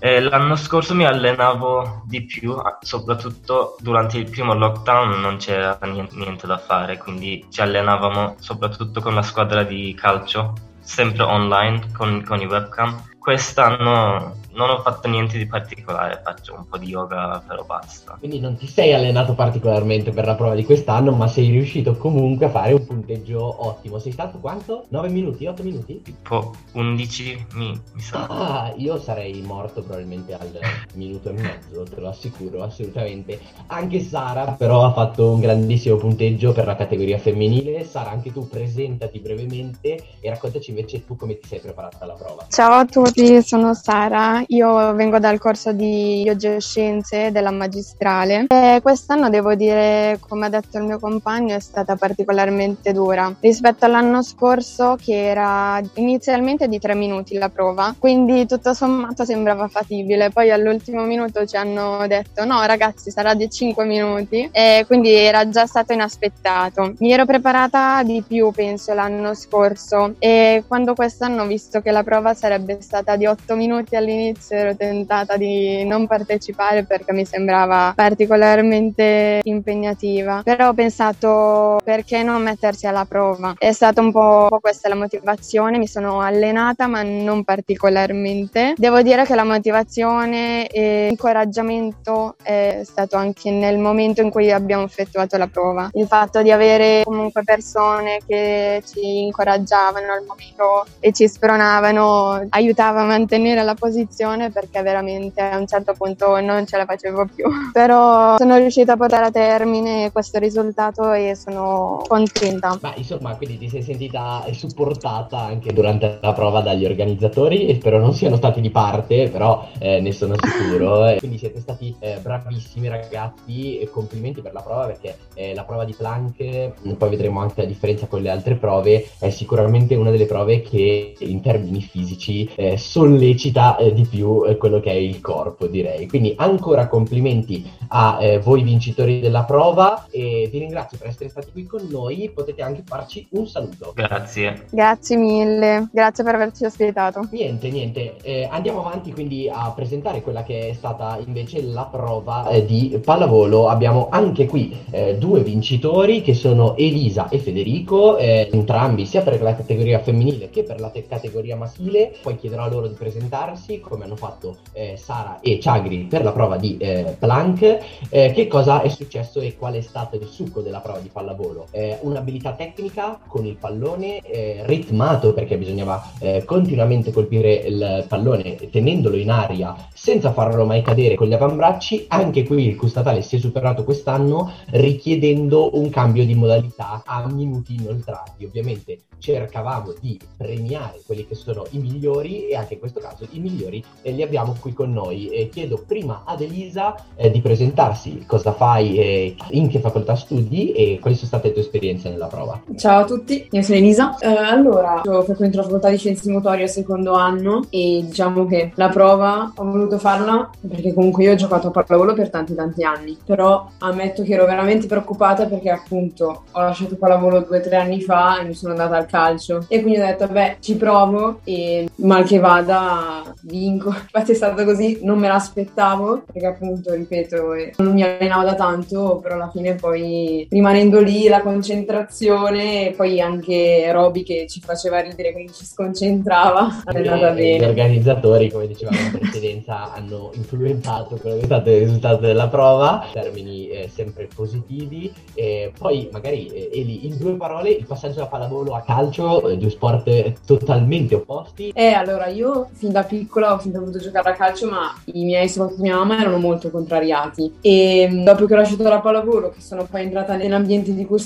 eh, 0.00 0.20
l'anno 0.20 0.54
scorso 0.56 0.94
mi 0.94 1.04
allenavo 1.04 2.02
di 2.06 2.24
più, 2.24 2.54
soprattutto 2.80 3.76
durante 3.80 4.18
il 4.18 4.30
primo 4.30 4.54
lockdown 4.54 5.20
non 5.20 5.38
c'era 5.38 5.78
niente, 5.82 6.14
niente 6.14 6.46
da 6.46 6.58
fare, 6.58 6.98
quindi 6.98 7.46
ci 7.50 7.60
allenavamo 7.60 8.36
soprattutto 8.38 9.00
con 9.00 9.14
la 9.14 9.22
squadra 9.22 9.64
di 9.64 9.94
calcio, 9.98 10.52
sempre 10.80 11.22
online 11.24 11.90
con, 11.92 12.22
con 12.24 12.40
i 12.40 12.46
webcam. 12.46 13.06
Quest'anno 13.18 14.36
non 14.58 14.70
ho 14.70 14.80
fatto 14.80 15.08
niente 15.08 15.38
di 15.38 15.46
particolare, 15.46 16.20
faccio 16.22 16.52
un 16.54 16.66
po' 16.66 16.78
di 16.78 16.88
yoga, 16.88 17.40
però 17.46 17.62
basta. 17.62 18.16
Quindi 18.18 18.40
non 18.40 18.56
ti 18.56 18.66
sei 18.66 18.92
allenato 18.92 19.34
particolarmente 19.34 20.10
per 20.10 20.26
la 20.26 20.34
prova 20.34 20.56
di 20.56 20.64
quest'anno, 20.64 21.12
ma 21.12 21.28
sei 21.28 21.48
riuscito 21.48 21.96
comunque 21.96 22.46
a 22.46 22.50
fare 22.50 22.72
un 22.72 22.84
punteggio 22.84 23.64
ottimo. 23.64 24.00
Sei 24.00 24.10
stato 24.10 24.38
quanto? 24.38 24.86
9 24.88 25.08
minuti? 25.10 25.46
8 25.46 25.62
minuti? 25.62 26.02
Tipo 26.02 26.54
11 26.72 27.46
mi, 27.52 27.80
mi 27.92 28.00
sa. 28.00 28.26
Ah, 28.26 28.72
io 28.74 28.98
sarei 28.98 29.40
morto 29.42 29.82
probabilmente 29.82 30.34
al 30.34 30.50
minuto 30.94 31.28
e 31.28 31.34
mezzo, 31.34 31.84
te 31.84 32.00
lo 32.00 32.08
assicuro, 32.08 32.64
assolutamente. 32.64 33.38
Anche 33.68 34.00
Sara 34.00 34.56
però 34.58 34.84
ha 34.84 34.92
fatto 34.92 35.30
un 35.30 35.38
grandissimo 35.38 35.96
punteggio 35.98 36.50
per 36.50 36.66
la 36.66 36.74
categoria 36.74 37.18
femminile. 37.18 37.84
Sara, 37.84 38.10
anche 38.10 38.32
tu 38.32 38.48
presentati 38.48 39.20
brevemente 39.20 40.04
e 40.18 40.28
raccontaci 40.28 40.70
invece 40.70 41.04
tu 41.06 41.14
come 41.14 41.38
ti 41.38 41.46
sei 41.46 41.60
preparata 41.60 41.98
alla 42.00 42.14
prova. 42.14 42.46
Ciao 42.48 42.72
a 42.72 42.84
tutti, 42.84 43.40
sono 43.40 43.72
Sara 43.72 44.46
io 44.48 44.94
vengo 44.94 45.18
dal 45.18 45.38
corso 45.38 45.72
di 45.72 46.30
Geoscienze 46.36 47.30
della 47.32 47.50
magistrale 47.50 48.46
e 48.48 48.80
quest'anno 48.82 49.28
devo 49.28 49.54
dire, 49.54 50.18
come 50.26 50.46
ha 50.46 50.48
detto 50.48 50.78
il 50.78 50.84
mio 50.84 50.98
compagno, 50.98 51.54
è 51.54 51.60
stata 51.60 51.96
particolarmente 51.96 52.92
dura 52.92 53.34
rispetto 53.40 53.84
all'anno 53.84 54.22
scorso 54.22 54.96
che 55.00 55.26
era 55.26 55.80
inizialmente 55.94 56.68
di 56.68 56.78
tre 56.78 56.94
minuti 56.94 57.36
la 57.36 57.48
prova, 57.50 57.94
quindi 57.98 58.46
tutto 58.46 58.72
sommato 58.72 59.24
sembrava 59.24 59.68
fattibile. 59.68 60.30
Poi 60.30 60.50
all'ultimo 60.50 61.02
minuto 61.02 61.44
ci 61.44 61.56
hanno 61.56 62.06
detto 62.06 62.44
no 62.44 62.64
ragazzi 62.64 63.10
sarà 63.10 63.34
di 63.34 63.50
5 63.50 63.84
minuti 63.84 64.48
e 64.50 64.84
quindi 64.86 65.12
era 65.12 65.48
già 65.48 65.66
stato 65.66 65.92
inaspettato. 65.92 66.94
Mi 66.98 67.12
ero 67.12 67.26
preparata 67.26 68.02
di 68.02 68.22
più 68.26 68.50
penso 68.52 68.94
l'anno 68.94 69.34
scorso 69.34 70.14
e 70.18 70.64
quando 70.66 70.94
quest'anno 70.94 71.42
ho 71.42 71.46
visto 71.46 71.80
che 71.80 71.90
la 71.90 72.02
prova 72.02 72.32
sarebbe 72.34 72.78
stata 72.80 73.16
di 73.16 73.26
8 73.26 73.54
minuti 73.54 73.96
all'inizio 73.96 74.37
all'inizio 74.38 74.56
ero 74.56 74.76
tentata 74.76 75.36
di 75.36 75.84
non 75.84 76.06
partecipare 76.06 76.84
perché 76.84 77.12
mi 77.12 77.24
sembrava 77.24 77.92
particolarmente 77.94 79.40
impegnativa, 79.42 80.42
però 80.44 80.68
ho 80.68 80.74
pensato 80.74 81.80
perché 81.84 82.22
non 82.22 82.42
mettersi 82.42 82.86
alla 82.86 83.04
prova. 83.04 83.54
È 83.58 83.72
stata 83.72 84.00
un 84.00 84.12
po' 84.12 84.58
questa 84.60 84.88
la 84.88 84.94
motivazione, 84.94 85.78
mi 85.78 85.86
sono 85.86 86.20
allenata 86.20 86.86
ma 86.86 87.02
non 87.02 87.44
particolarmente. 87.44 88.74
Devo 88.76 89.02
dire 89.02 89.24
che 89.24 89.34
la 89.34 89.44
motivazione 89.44 90.66
e 90.68 91.06
l'incoraggiamento 91.08 92.36
è 92.42 92.80
stato 92.84 93.16
anche 93.16 93.50
nel 93.50 93.78
momento 93.78 94.22
in 94.22 94.30
cui 94.30 94.50
abbiamo 94.50 94.84
effettuato 94.84 95.36
la 95.36 95.48
prova. 95.48 95.90
Il 95.94 96.06
fatto 96.06 96.42
di 96.42 96.50
avere 96.50 97.02
comunque 97.04 97.42
persone 97.42 98.20
che 98.26 98.82
ci 98.86 99.24
incoraggiavano 99.24 100.12
al 100.12 100.24
momento 100.26 100.86
e 101.00 101.12
ci 101.12 101.28
spronavano 101.28 102.46
aiutava 102.50 103.00
a 103.00 103.04
mantenere 103.04 103.62
la 103.62 103.74
posizione 103.74 104.27
depressione 104.28 104.50
perché 104.50 104.82
veramente 104.82 105.40
a 105.40 105.56
un 105.56 105.66
certo 105.66 105.94
punto 105.96 106.40
non 106.40 106.66
ce 106.66 106.76
la 106.76 106.84
facevo 106.84 107.28
più. 107.34 107.44
Però 107.72 108.36
sono 108.36 108.56
riuscita 108.56 108.92
a 108.92 108.96
portare 108.96 109.26
a 109.26 109.30
termine 109.30 110.10
questo 110.12 110.38
risultato 110.38 111.12
e 111.12 111.34
sono 111.34 112.04
contenta. 112.06 112.78
Ma 112.80 112.92
insomma, 112.96 113.36
quindi 113.36 113.58
ti 113.58 113.68
sei 113.68 113.82
sentita 113.82 114.44
supportata 114.52 115.38
anche 115.38 115.72
durante 115.72 116.18
la 116.20 116.32
prova 116.32 116.60
dagli 116.60 116.84
organizzatori 116.84 117.66
e 117.66 117.74
spero 117.74 117.98
non 117.98 118.12
siano 118.12 118.36
stati 118.36 118.60
di 118.60 118.70
parte, 118.70 119.28
però 119.28 119.66
eh, 119.78 120.00
ne 120.00 120.12
sono 120.12 120.34
sicuro. 120.38 121.16
quindi 121.18 121.38
siete 121.38 121.60
stati 121.60 121.94
eh, 122.00 122.18
bravissimi 122.20 122.88
ragazzi 122.88 123.78
e 123.78 123.88
complimenti 123.90 124.40
per 124.40 124.52
la 124.52 124.60
prova 124.60 124.86
perché 124.86 125.16
eh, 125.34 125.54
la 125.54 125.64
prova 125.64 125.84
di 125.84 125.94
plank, 125.94 126.96
poi 126.96 127.10
vedremo 127.10 127.40
anche 127.40 127.62
la 127.62 127.66
differenza 127.66 128.06
con 128.06 128.20
le 128.20 128.30
altre 128.30 128.56
prove, 128.56 129.08
è 129.18 129.30
sicuramente 129.30 129.94
una 129.94 130.10
delle 130.10 130.26
prove 130.26 130.62
che 130.62 131.14
in 131.18 131.40
termini 131.40 131.80
fisici 131.80 132.48
eh, 132.56 132.76
sollecita 132.76 133.76
eh, 133.76 133.92
di 133.92 134.04
più 134.08 134.18
più 134.18 134.44
eh, 134.44 134.56
quello 134.56 134.80
che 134.80 134.90
è 134.90 134.94
il 134.94 135.20
corpo, 135.20 135.66
direi. 135.66 136.08
Quindi 136.08 136.34
ancora 136.36 136.88
complimenti 136.88 137.70
a 137.88 138.18
eh, 138.20 138.38
voi 138.38 138.62
vincitori 138.62 139.20
della 139.20 139.44
prova 139.44 140.06
e 140.10 140.48
vi 140.50 140.58
ringrazio 140.58 140.98
per 140.98 141.08
essere 141.08 141.28
stati 141.28 141.52
qui 141.52 141.64
con 141.64 141.86
noi. 141.88 142.30
Potete 142.34 142.62
anche 142.62 142.82
farci 142.84 143.26
un 143.30 143.46
saluto. 143.46 143.92
Grazie. 143.94 144.66
Grazie 144.70 145.16
mille, 145.16 145.88
grazie 145.92 146.24
per 146.24 146.34
averci 146.34 146.64
ospitato. 146.64 147.28
Niente, 147.30 147.70
niente. 147.70 148.16
Eh, 148.22 148.48
andiamo 148.50 148.84
avanti 148.84 149.12
quindi 149.12 149.48
a 149.48 149.70
presentare 149.74 150.22
quella 150.22 150.42
che 150.42 150.70
è 150.70 150.72
stata 150.72 151.18
invece 151.24 151.62
la 151.62 151.84
prova 151.84 152.48
eh, 152.48 152.64
di 152.64 153.00
pallavolo. 153.02 153.68
Abbiamo 153.68 154.08
anche 154.10 154.46
qui 154.46 154.76
eh, 154.90 155.16
due 155.16 155.42
vincitori 155.42 156.22
che 156.22 156.34
sono 156.34 156.76
Elisa 156.76 157.28
e 157.28 157.38
Federico, 157.38 158.16
eh, 158.18 158.48
entrambi 158.52 159.06
sia 159.06 159.22
per 159.22 159.40
la 159.40 159.54
categoria 159.54 160.00
femminile 160.00 160.50
che 160.50 160.62
per 160.62 160.80
la 160.80 160.88
te- 160.88 161.06
categoria 161.06 161.56
maschile. 161.56 162.14
Poi 162.22 162.36
chiederò 162.36 162.64
a 162.64 162.68
loro 162.68 162.88
di 162.88 162.94
presentarsi 162.94 163.80
come 163.98 164.04
hanno 164.04 164.16
fatto 164.16 164.58
eh, 164.72 164.96
Sara 164.96 165.40
e 165.40 165.58
Chagri 165.60 166.06
per 166.08 166.22
la 166.22 166.30
prova 166.30 166.56
di 166.56 166.76
eh, 166.76 167.16
plank. 167.18 167.78
Eh, 168.08 168.32
che 168.32 168.46
cosa 168.46 168.82
è 168.82 168.88
successo 168.88 169.40
e 169.40 169.56
qual 169.56 169.74
è 169.74 169.80
stato 169.80 170.14
il 170.14 170.26
succo 170.26 170.60
della 170.60 170.78
prova 170.78 171.00
di 171.00 171.08
pallavolo? 171.08 171.66
Eh, 171.72 171.98
un'abilità 172.02 172.52
tecnica 172.52 173.18
con 173.26 173.44
il 173.44 173.56
pallone 173.56 174.20
eh, 174.20 174.62
ritmato 174.66 175.32
perché 175.32 175.58
bisognava 175.58 176.12
eh, 176.20 176.44
continuamente 176.44 177.10
colpire 177.10 177.54
il 177.54 178.04
pallone 178.06 178.54
tenendolo 178.70 179.16
in 179.16 179.30
aria 179.30 179.74
senza 179.92 180.32
farlo 180.32 180.64
mai 180.64 180.82
cadere 180.82 181.16
con 181.16 181.26
gli 181.26 181.34
avambracci. 181.34 182.06
Anche 182.08 182.44
qui 182.44 182.68
il 182.68 182.76
Custatale 182.76 183.22
si 183.22 183.36
è 183.36 183.38
superato 183.40 183.82
quest'anno 183.82 184.52
richiedendo 184.70 185.76
un 185.76 185.90
cambio 185.90 186.24
di 186.24 186.34
modalità 186.34 187.02
a 187.04 187.26
minuti 187.28 187.74
inoltrati. 187.74 188.44
Ovviamente 188.44 189.00
cercavamo 189.18 189.94
di 190.00 190.18
premiare 190.36 191.00
quelli 191.04 191.26
che 191.26 191.34
sono 191.34 191.66
i 191.70 191.78
migliori 191.78 192.46
e 192.46 192.54
anche 192.54 192.74
in 192.74 192.78
questo 192.80 193.00
caso 193.00 193.26
i 193.32 193.40
migliori 193.40 193.82
e 194.02 194.12
li 194.12 194.22
abbiamo 194.22 194.54
qui 194.58 194.72
con 194.72 194.92
noi. 194.92 195.28
E 195.28 195.48
chiedo 195.48 195.82
prima 195.86 196.22
ad 196.24 196.40
Elisa 196.40 196.94
eh, 197.16 197.30
di 197.30 197.40
presentarsi, 197.40 198.24
cosa 198.26 198.52
fai, 198.52 198.96
eh, 198.96 199.36
in 199.50 199.68
che 199.68 199.80
facoltà 199.80 200.14
studi 200.14 200.72
e 200.72 200.98
quali 201.00 201.16
sono 201.16 201.28
state 201.28 201.48
le 201.48 201.52
tue 201.54 201.62
esperienze 201.62 202.10
nella 202.10 202.26
prova. 202.26 202.60
Ciao 202.76 203.00
a 203.00 203.04
tutti, 203.04 203.48
io 203.50 203.62
sono 203.62 203.78
Elisa. 203.78 204.16
Eh, 204.18 204.26
allora, 204.26 205.02
io 205.04 205.22
frequento 205.22 205.58
la 205.58 205.64
facoltà 205.64 205.90
di 205.90 205.98
scienze 205.98 206.30
motorie 206.30 206.64
al 206.64 206.70
secondo 206.70 207.14
anno 207.14 207.64
e 207.70 208.04
diciamo 208.04 208.46
che 208.46 208.72
la 208.74 208.88
prova 208.88 209.52
ho 209.54 209.64
voluto 209.64 209.98
farla 209.98 210.50
perché 210.66 210.94
comunque 210.94 211.24
io 211.24 211.32
ho 211.32 211.36
giocato 211.36 211.68
a 211.68 211.70
pallavolo 211.70 212.14
per 212.14 212.30
tanti 212.30 212.54
tanti 212.54 212.84
anni, 212.84 213.16
però 213.24 213.68
ammetto 213.78 214.22
che 214.22 214.34
ero 214.34 214.46
veramente 214.46 214.86
preoccupata 214.86 215.46
perché 215.46 215.70
appunto 215.70 216.44
ho 216.50 216.60
lasciato 216.60 216.96
pallavolo 216.96 217.40
due 217.40 217.58
o 217.58 217.62
tre 217.62 217.76
anni 217.76 218.00
fa 218.00 218.40
e 218.40 218.44
mi 218.44 218.54
sono 218.54 218.72
andata 218.72 218.96
al 218.96 219.06
calcio 219.06 219.64
e 219.68 219.80
quindi 219.82 220.00
ho 220.00 220.06
detto 220.06 220.26
beh 220.28 220.56
ci 220.60 220.76
provo 220.76 221.40
e 221.44 221.88
mal 221.96 222.24
che 222.24 222.38
vada 222.38 223.22
vinco. 223.42 223.77
Infatti 223.86 224.32
è 224.32 224.34
stato 224.34 224.64
così, 224.64 225.00
non 225.02 225.18
me 225.18 225.28
l'aspettavo 225.28 226.22
perché 226.32 226.46
appunto 226.46 226.94
ripeto 226.94 227.54
eh, 227.54 227.72
non 227.78 227.92
mi 227.92 228.02
allenavo 228.02 228.44
da 228.44 228.54
tanto, 228.54 229.20
però 229.22 229.36
alla 229.36 229.50
fine 229.50 229.74
poi 229.74 230.46
rimanendo 230.50 231.00
lì 231.00 231.28
la 231.28 231.42
concentrazione 231.42 232.88
e 232.88 232.92
poi 232.92 233.20
anche 233.20 233.90
Roby 233.92 234.22
che 234.22 234.46
ci 234.48 234.60
faceva 234.60 235.00
ridere 235.00 235.32
quindi 235.32 235.52
ci 235.52 235.64
sconcentrava 235.64 236.82
è 236.90 236.96
andata 236.96 237.30
bene. 237.30 237.64
Gli 237.64 237.68
organizzatori 237.68 238.50
come 238.50 238.66
dicevamo 238.66 238.98
in 238.98 239.18
precedenza 239.18 239.92
hanno 239.94 240.30
influenzato 240.34 241.16
quello 241.16 241.36
che 241.36 241.42
è 241.42 241.46
stato 241.46 241.70
il 241.70 241.78
risultato 241.78 242.20
della 242.20 242.48
prova, 242.48 243.06
termini 243.12 243.68
eh, 243.68 243.88
sempre 243.92 244.28
positivi 244.34 245.12
e 245.34 245.72
poi 245.78 246.08
magari 246.12 246.46
eh, 246.48 246.68
Eli 246.72 247.06
in 247.06 247.16
due 247.16 247.34
parole 247.34 247.70
il 247.70 247.86
passaggio 247.86 248.20
da 248.20 248.26
pallavolo 248.26 248.74
a 248.74 248.82
calcio, 248.82 249.48
eh, 249.48 249.56
due 249.56 249.70
sport 249.70 250.44
totalmente 250.44 251.14
opposti. 251.14 251.70
Eh 251.74 251.92
allora 251.92 252.26
io 252.26 252.68
fin 252.72 252.92
da 252.92 253.02
piccola 253.02 253.52
ho 253.52 253.58
sempre 253.68 253.80
voluto 253.80 253.98
giocare 253.98 254.30
a 254.30 254.34
calcio 254.34 254.68
ma 254.68 254.94
i 255.06 255.24
miei 255.24 255.48
soprattutto 255.48 255.82
mia 255.82 255.96
mamma 255.96 256.20
erano 256.20 256.38
molto 256.38 256.70
contrariati. 256.70 257.56
E 257.60 258.08
mm, 258.10 258.24
dopo 258.24 258.46
che 258.46 258.54
ho 258.54 258.56
lasciato 258.56 258.82
la 258.82 259.00
pallavolo 259.00 259.50
che 259.50 259.60
sono 259.60 259.84
poi 259.84 260.02
entrata 260.02 260.36
nell'ambiente 260.36 260.94
di 260.94 261.04
cui 261.04 261.18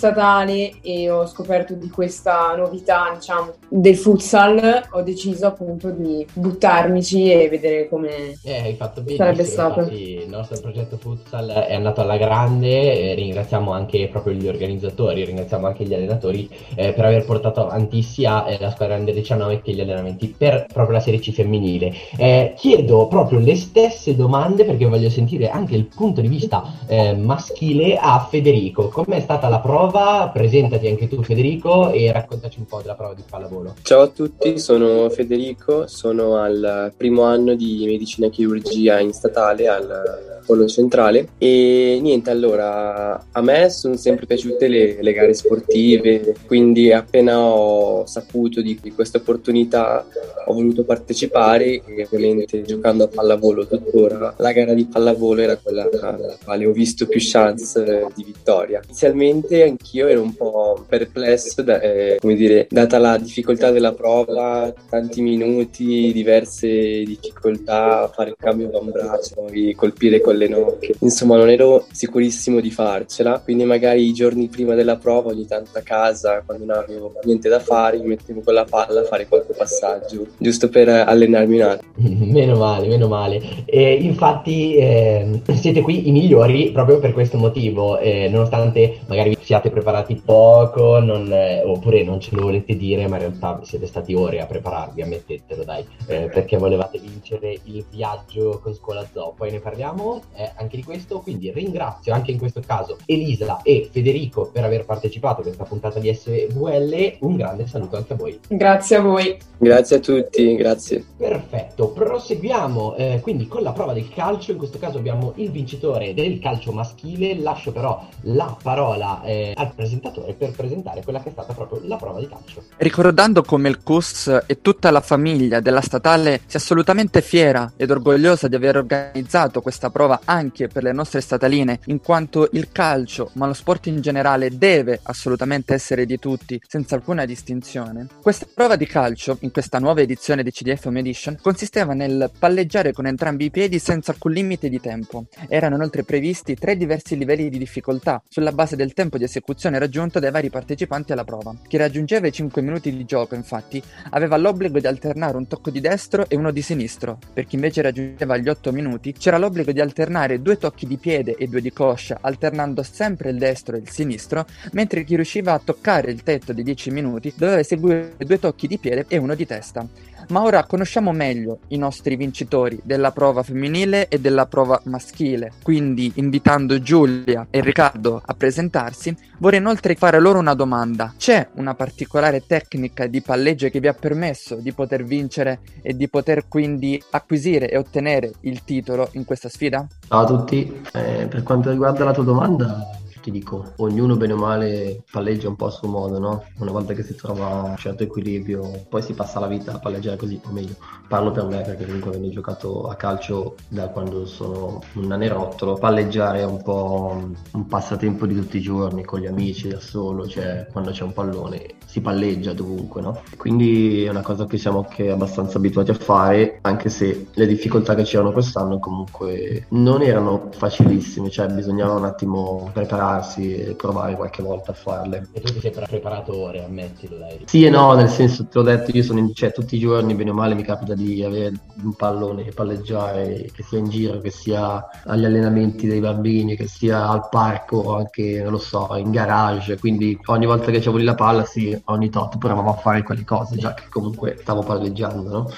e 0.82 1.10
ho 1.10 1.26
scoperto 1.26 1.74
di 1.74 1.88
questa 1.88 2.54
novità 2.56 3.12
diciamo 3.14 3.54
del 3.74 3.96
futsal 3.96 4.82
ho 4.90 5.00
deciso 5.00 5.46
appunto 5.46 5.90
di 5.90 6.26
buttarmici 6.34 7.32
e 7.32 7.48
vedere 7.48 7.88
come 7.88 8.38
eh, 8.42 8.58
hai 8.58 8.74
fatto 8.74 9.00
bene 9.00 9.16
sarebbe 9.16 9.44
stato. 9.44 9.80
il 9.90 10.28
nostro 10.28 10.60
progetto 10.60 10.98
futsal 10.98 11.48
è 11.48 11.74
andato 11.74 12.02
alla 12.02 12.18
grande 12.18 13.14
ringraziamo 13.14 13.72
anche 13.72 14.08
proprio 14.08 14.34
gli 14.34 14.46
organizzatori 14.46 15.24
ringraziamo 15.24 15.66
anche 15.66 15.84
gli 15.84 15.94
allenatori 15.94 16.50
eh, 16.74 16.92
per 16.92 17.06
aver 17.06 17.24
portato 17.24 17.62
avanti 17.62 18.02
sia 18.02 18.44
eh, 18.44 18.58
la 18.60 18.70
squadra 18.70 18.96
under 18.96 19.14
19 19.14 19.62
che 19.62 19.72
gli 19.72 19.80
allenamenti 19.80 20.34
per 20.36 20.66
proprio 20.70 20.96
la 20.96 21.02
Serie 21.02 21.20
C 21.20 21.32
femminile. 21.32 21.92
Eh, 22.16 22.52
chiedo 22.56 23.06
proprio 23.06 23.38
le 23.38 23.56
stesse 23.56 24.14
domande 24.14 24.64
perché 24.64 24.84
voglio 24.86 25.08
sentire 25.08 25.48
anche 25.48 25.74
il 25.74 25.86
punto 25.86 26.20
di 26.20 26.28
vista 26.28 26.62
eh, 26.86 27.14
maschile 27.14 27.96
a 27.96 28.26
Federico. 28.28 28.88
Com'è 28.88 29.20
stata 29.20 29.48
la 29.48 29.60
prova? 29.60 30.30
Presentati 30.32 30.88
anche 30.88 31.08
tu 31.08 31.22
Federico 31.22 31.90
e 31.90 32.12
raccontaci 32.12 32.58
un 32.58 32.66
po' 32.66 32.80
della 32.80 32.94
prova 32.94 33.14
di 33.14 33.22
pallavolo 33.28 33.61
ciao 33.82 34.02
a 34.02 34.08
tutti 34.08 34.58
sono 34.58 35.08
Federico 35.10 35.86
sono 35.86 36.36
al 36.36 36.92
primo 36.96 37.22
anno 37.22 37.54
di 37.54 37.84
medicina 37.86 38.26
e 38.26 38.30
chirurgia 38.30 38.98
in 39.00 39.12
statale 39.12 39.68
al 39.68 40.41
Polo 40.44 40.66
Centrale. 40.66 41.28
E 41.38 41.98
niente 42.00 42.30
allora 42.30 43.26
a 43.30 43.40
me 43.40 43.70
sono 43.70 43.96
sempre 43.96 44.26
piaciute 44.26 44.68
le, 44.68 44.98
le 45.00 45.12
gare 45.12 45.34
sportive 45.34 46.34
quindi 46.46 46.92
appena 46.92 47.40
ho 47.40 48.06
saputo 48.06 48.60
di, 48.60 48.78
di 48.80 48.92
questa 48.92 49.18
opportunità 49.18 50.04
ho 50.46 50.52
voluto 50.52 50.84
partecipare 50.84 51.82
e 51.84 52.08
ovviamente 52.10 52.62
giocando 52.62 53.04
a 53.04 53.08
pallavolo 53.08 53.66
tuttora 53.66 54.34
la 54.38 54.52
gara 54.52 54.74
di 54.74 54.84
pallavolo 54.86 55.40
era 55.40 55.56
quella 55.56 55.88
alla 56.00 56.36
quale 56.42 56.66
ho 56.66 56.72
visto 56.72 57.06
più 57.06 57.20
chance 57.22 58.06
di 58.14 58.24
vittoria. 58.24 58.80
Inizialmente 58.84 59.62
anch'io 59.62 60.08
ero 60.08 60.22
un 60.22 60.34
po' 60.34 60.84
perplesso 60.88 61.62
da, 61.62 61.80
eh, 61.80 62.16
come 62.20 62.34
dire 62.34 62.66
data 62.68 62.98
la 62.98 63.16
difficoltà 63.18 63.70
della 63.70 63.92
prova 63.92 64.72
tanti 64.88 65.20
minuti 65.20 66.12
diverse 66.12 66.68
difficoltà 67.04 68.10
fare 68.12 68.30
il 68.30 68.36
cambio 68.38 68.68
da 68.68 68.78
un 68.78 68.90
braccio 68.90 69.50
colpire 69.76 70.20
con 70.20 70.31
le 70.32 70.48
nocche 70.48 70.94
insomma 71.00 71.36
non 71.36 71.48
ero 71.50 71.86
sicurissimo 71.90 72.60
di 72.60 72.70
farcela. 72.70 73.40
Quindi 73.40 73.64
magari 73.64 74.06
i 74.06 74.12
giorni 74.12 74.48
prima 74.48 74.74
della 74.74 74.96
prova 74.96 75.30
ogni 75.30 75.46
tanto 75.46 75.78
a 75.78 75.82
casa 75.82 76.42
quando 76.44 76.64
non 76.64 76.76
avevo 76.78 77.12
niente 77.24 77.48
da 77.48 77.60
fare 77.60 77.98
mi 77.98 78.08
mettevo 78.08 78.40
con 78.40 78.54
la 78.54 78.64
palla 78.64 79.00
a 79.00 79.04
fare 79.04 79.26
qualche 79.26 79.52
passaggio 79.52 80.26
giusto 80.38 80.68
per 80.68 80.88
allenarmi 80.88 81.56
un 81.56 81.62
attimo. 81.62 81.90
Meno 82.32 82.56
male 82.56 82.88
meno 82.88 83.08
male. 83.08 83.40
E 83.64 83.94
infatti 83.94 84.74
eh, 84.76 85.40
siete 85.54 85.80
qui 85.80 86.08
i 86.08 86.12
migliori 86.12 86.70
proprio 86.72 86.98
per 86.98 87.12
questo 87.12 87.36
motivo 87.38 87.98
eh, 87.98 88.28
nonostante 88.28 89.00
magari 89.06 89.36
siate 89.40 89.70
preparati 89.70 90.20
poco 90.24 90.98
non, 91.00 91.30
eh, 91.32 91.62
oppure 91.64 92.02
non 92.02 92.20
ce 92.20 92.34
lo 92.34 92.42
volete 92.42 92.76
dire 92.76 93.06
ma 93.08 93.16
in 93.16 93.22
realtà 93.22 93.60
siete 93.62 93.86
stati 93.86 94.14
ore 94.14 94.40
a 94.40 94.46
prepararvi 94.46 95.02
ammettetelo 95.02 95.64
dai. 95.64 95.84
Eh, 96.06 96.30
perché 96.32 96.56
volevate 96.56 96.98
vincere 96.98 97.58
il 97.64 97.84
viaggio 97.90 98.60
con 98.62 98.74
Scuola 98.74 99.06
Zoo. 99.12 99.34
Poi 99.36 99.50
ne 99.50 99.60
parliamo 99.60 100.21
eh, 100.34 100.52
anche 100.56 100.76
di 100.76 100.84
questo 100.84 101.20
quindi 101.20 101.50
ringrazio 101.52 102.12
anche 102.12 102.30
in 102.30 102.38
questo 102.38 102.62
caso 102.64 102.98
Elisa 103.06 103.60
e 103.62 103.88
Federico 103.90 104.50
per 104.52 104.64
aver 104.64 104.84
partecipato 104.84 105.40
a 105.40 105.44
questa 105.44 105.64
puntata 105.64 105.98
di 105.98 106.12
SVL 106.12 107.16
un 107.20 107.36
grande 107.36 107.66
saluto 107.66 107.96
anche 107.96 108.12
a 108.12 108.16
voi. 108.16 108.38
Grazie 108.48 108.96
a 108.96 109.00
voi. 109.00 109.38
Grazie 109.58 109.96
a 109.96 110.00
tutti 110.00 110.56
grazie. 110.56 111.04
Perfetto 111.16 111.88
proseguiamo 111.88 112.96
eh, 112.96 113.20
quindi 113.22 113.46
con 113.46 113.62
la 113.62 113.72
prova 113.72 113.92
del 113.92 114.08
calcio. 114.08 114.52
In 114.52 114.58
questo 114.58 114.78
caso 114.78 114.98
abbiamo 114.98 115.32
il 115.36 115.50
vincitore 115.50 116.14
del 116.14 116.38
calcio 116.38 116.72
maschile. 116.72 117.38
Lascio 117.38 117.72
però 117.72 118.06
la 118.22 118.56
parola 118.62 119.22
eh, 119.22 119.52
al 119.56 119.72
presentatore 119.74 120.32
per 120.34 120.50
presentare 120.50 121.02
quella 121.02 121.22
che 121.22 121.28
è 121.28 121.32
stata 121.32 121.52
proprio 121.52 121.80
la 121.84 121.96
prova 121.96 122.18
di 122.18 122.28
calcio. 122.28 122.62
Ricordando 122.76 123.42
come 123.42 123.68
il 123.68 123.82
CUS 123.82 124.44
e 124.46 124.60
tutta 124.60 124.90
la 124.90 125.00
famiglia 125.00 125.60
della 125.60 125.80
statale 125.80 126.40
sia 126.46 126.58
assolutamente 126.58 127.20
fiera 127.20 127.72
ed 127.76 127.90
orgogliosa 127.90 128.48
di 128.48 128.54
aver 128.54 128.76
organizzato 128.76 129.60
questa 129.60 129.90
prova 129.90 130.11
anche 130.24 130.68
per 130.68 130.82
le 130.82 130.92
nostre 130.92 131.20
stataline, 131.20 131.80
in 131.86 132.00
quanto 132.00 132.48
il 132.52 132.70
calcio, 132.70 133.30
ma 133.34 133.46
lo 133.46 133.52
sport 133.52 133.86
in 133.86 134.00
generale, 134.00 134.56
deve 134.56 135.00
assolutamente 135.02 135.74
essere 135.74 136.06
di 136.06 136.18
tutti, 136.18 136.60
senza 136.66 136.94
alcuna 136.94 137.24
distinzione. 137.24 138.06
Questa 138.20 138.46
prova 138.52 138.76
di 138.76 138.86
calcio, 138.86 139.38
in 139.40 139.50
questa 139.50 139.78
nuova 139.78 140.00
edizione 140.00 140.42
di 140.42 140.50
CDF 140.50 140.86
Home 140.86 141.00
Edition, 141.00 141.38
consisteva 141.40 141.94
nel 141.94 142.30
palleggiare 142.38 142.92
con 142.92 143.06
entrambi 143.06 143.46
i 143.46 143.50
piedi 143.50 143.78
senza 143.78 144.12
alcun 144.12 144.32
limite 144.32 144.68
di 144.68 144.80
tempo. 144.80 145.26
Erano 145.48 145.76
inoltre 145.76 146.04
previsti 146.04 146.54
tre 146.54 146.76
diversi 146.76 147.16
livelli 147.16 147.48
di 147.48 147.58
difficoltà, 147.58 148.22
sulla 148.28 148.52
base 148.52 148.76
del 148.76 148.92
tempo 148.92 149.18
di 149.18 149.24
esecuzione 149.24 149.78
raggiunto 149.78 150.18
dai 150.18 150.30
vari 150.30 150.50
partecipanti 150.50 151.12
alla 151.12 151.24
prova. 151.24 151.54
Chi 151.66 151.76
raggiungeva 151.76 152.26
i 152.26 152.32
5 152.32 152.62
minuti 152.62 152.94
di 152.94 153.04
gioco, 153.04 153.34
infatti, 153.34 153.82
aveva 154.10 154.36
l'obbligo 154.36 154.78
di 154.78 154.86
alternare 154.86 155.36
un 155.36 155.46
tocco 155.46 155.70
di 155.70 155.80
destro 155.80 156.28
e 156.28 156.36
uno 156.36 156.50
di 156.50 156.62
sinistro. 156.62 157.18
Per 157.32 157.46
chi 157.46 157.56
invece 157.56 157.82
raggiungeva 157.82 158.36
gli 158.36 158.48
8 158.48 158.72
minuti, 158.72 159.12
c'era 159.12 159.38
l'obbligo 159.38 159.72
di 159.72 159.80
alternare 160.02 160.42
due 160.42 160.58
tocchi 160.58 160.86
di 160.86 160.96
piede 160.96 161.36
e 161.36 161.46
due 161.46 161.60
di 161.60 161.72
coscia, 161.72 162.18
alternando 162.20 162.82
sempre 162.82 163.30
il 163.30 163.38
destro 163.38 163.76
e 163.76 163.80
il 163.80 163.88
sinistro, 163.88 164.46
mentre 164.72 165.04
chi 165.04 165.14
riusciva 165.14 165.52
a 165.52 165.60
toccare 165.62 166.10
il 166.10 166.22
tetto 166.24 166.52
di 166.52 166.64
10 166.64 166.90
minuti 166.90 167.32
doveva 167.36 167.60
eseguire 167.60 168.14
due 168.18 168.38
tocchi 168.40 168.66
di 168.66 168.78
piede 168.78 169.04
e 169.06 169.16
uno 169.16 169.34
di 169.34 169.46
testa. 169.46 169.86
Ma 170.28 170.42
ora 170.42 170.64
conosciamo 170.64 171.12
meglio 171.12 171.58
i 171.68 171.76
nostri 171.76 172.16
vincitori 172.16 172.80
della 172.84 173.10
prova 173.10 173.42
femminile 173.42 174.08
e 174.08 174.18
della 174.20 174.46
prova 174.46 174.80
maschile, 174.84 175.52
quindi 175.62 176.12
invitando 176.16 176.80
Giulia 176.80 177.46
e 177.50 177.60
Riccardo 177.60 178.20
a 178.24 178.34
presentarsi, 178.34 179.14
vorrei 179.38 179.58
inoltre 179.58 179.94
fare 179.94 180.20
loro 180.20 180.38
una 180.38 180.54
domanda. 180.54 181.14
C'è 181.16 181.48
una 181.54 181.74
particolare 181.74 182.46
tecnica 182.46 183.06
di 183.06 183.20
palleggio 183.20 183.68
che 183.68 183.80
vi 183.80 183.88
ha 183.88 183.94
permesso 183.94 184.56
di 184.56 184.72
poter 184.72 185.04
vincere 185.04 185.60
e 185.82 185.94
di 185.94 186.08
poter 186.08 186.48
quindi 186.48 187.02
acquisire 187.10 187.68
e 187.68 187.76
ottenere 187.76 188.32
il 188.40 188.64
titolo 188.64 189.08
in 189.12 189.24
questa 189.24 189.48
sfida? 189.48 189.86
Ciao 190.08 190.20
a 190.20 190.26
tutti, 190.26 190.82
eh, 190.92 191.26
per 191.28 191.42
quanto 191.42 191.70
riguarda 191.70 192.04
la 192.04 192.12
tua 192.12 192.24
domanda, 192.24 193.00
ti 193.22 193.30
dico, 193.30 193.72
ognuno 193.76 194.16
bene 194.16 194.32
o 194.34 194.36
male 194.36 195.04
palleggia 195.10 195.48
un 195.48 195.56
po' 195.56 195.66
a 195.66 195.70
suo 195.70 195.88
modo, 195.88 196.18
no? 196.18 196.44
Una 196.58 196.72
volta 196.72 196.92
che 196.92 197.02
si 197.02 197.14
trova 197.14 197.62
un 197.62 197.76
certo 197.76 198.02
equilibrio, 198.02 198.84
poi 198.88 199.00
si 199.00 199.14
passa 199.14 199.40
la 199.40 199.46
vita 199.46 199.72
a 199.72 199.78
palleggiare 199.78 200.16
così, 200.16 200.38
o 200.44 200.52
meglio, 200.52 200.74
parlo 201.08 201.30
per 201.30 201.44
me 201.44 201.62
perché 201.62 201.84
comunque 201.84 202.10
avendo 202.10 202.28
giocato 202.30 202.88
a 202.88 202.94
calcio 202.96 203.54
da 203.68 203.88
quando 203.88 204.26
sono 204.26 204.80
un 204.94 205.06
nanerottolo, 205.06 205.74
palleggiare 205.74 206.40
è 206.40 206.44
un 206.44 206.62
po' 206.62 207.30
un 207.52 207.66
passatempo 207.66 208.26
di 208.26 208.34
tutti 208.34 208.56
i 208.58 208.60
giorni, 208.60 209.04
con 209.04 209.20
gli 209.20 209.26
amici, 209.26 209.68
da 209.68 209.80
solo, 209.80 210.26
cioè 210.26 210.66
quando 210.70 210.90
c'è 210.90 211.04
un 211.04 211.12
pallone 211.12 211.74
si 211.86 212.00
palleggia 212.00 212.52
dovunque, 212.52 213.00
no? 213.00 213.22
Quindi 213.36 214.04
è 214.04 214.08
una 214.08 214.22
cosa 214.22 214.46
che 214.46 214.58
siamo 214.58 214.78
anche 214.80 215.10
abbastanza 215.10 215.58
abituati 215.58 215.90
a 215.90 215.94
fare, 215.94 216.58
anche 216.62 216.88
se 216.88 217.26
le 217.32 217.46
difficoltà 217.46 217.94
che 217.94 218.02
c'erano 218.02 218.32
quest'anno 218.32 218.78
comunque 218.78 219.66
non 219.70 220.02
erano 220.02 220.48
facilissime, 220.50 221.30
cioè 221.30 221.46
bisognava 221.48 221.94
un 221.94 222.04
attimo 222.04 222.70
preparare 222.72 223.11
buttarsi 223.12 223.54
e 223.54 223.74
provare 223.74 224.16
qualche 224.16 224.42
volta 224.42 224.70
a 224.72 224.74
farle. 224.74 225.28
E 225.32 225.40
tu 225.40 225.52
ti 225.52 225.60
sei 225.60 225.70
preparato 225.70 226.36
ore, 226.36 226.64
ammettilo 226.64 227.16
dai. 227.16 227.42
Sì 227.44 227.64
e 227.64 227.70
no, 227.70 227.92
nel 227.94 228.08
senso, 228.08 228.46
te 228.46 228.58
l'ho 228.58 228.64
detto, 228.64 228.90
io 228.92 229.02
sono 229.02 229.18
in, 229.18 229.34
cioè, 229.34 229.52
tutti 229.52 229.76
i 229.76 229.78
giorni, 229.78 230.14
bene 230.14 230.30
o 230.30 230.34
male, 230.34 230.54
mi 230.54 230.62
capita 230.62 230.94
di 230.94 231.22
avere 231.22 231.52
un 231.82 231.94
pallone 231.94 232.46
e 232.46 232.52
palleggiare, 232.52 233.50
che 233.52 233.62
sia 233.62 233.78
in 233.78 233.88
giro, 233.88 234.20
che 234.20 234.30
sia 234.30 234.84
agli 235.04 235.24
allenamenti 235.24 235.86
dei 235.86 236.00
bambini, 236.00 236.56
che 236.56 236.66
sia 236.66 237.08
al 237.08 237.28
parco, 237.28 237.96
anche, 237.96 238.40
non 238.42 238.52
lo 238.52 238.58
so, 238.58 238.94
in 238.96 239.10
garage, 239.10 239.78
quindi 239.78 240.18
ogni 240.26 240.46
volta 240.46 240.70
che 240.70 240.78
avevo 240.78 240.96
lì 240.96 241.04
la 241.04 241.14
palla, 241.14 241.44
sì, 241.44 241.78
ogni 241.86 242.08
tot 242.08 242.38
provavo 242.38 242.70
a 242.70 242.74
fare 242.74 243.02
quelle 243.02 243.24
cose, 243.24 243.56
già 243.56 243.74
che 243.74 243.84
comunque 243.90 244.36
stavo 244.40 244.62
palleggiando, 244.62 245.28
no? 245.28 245.50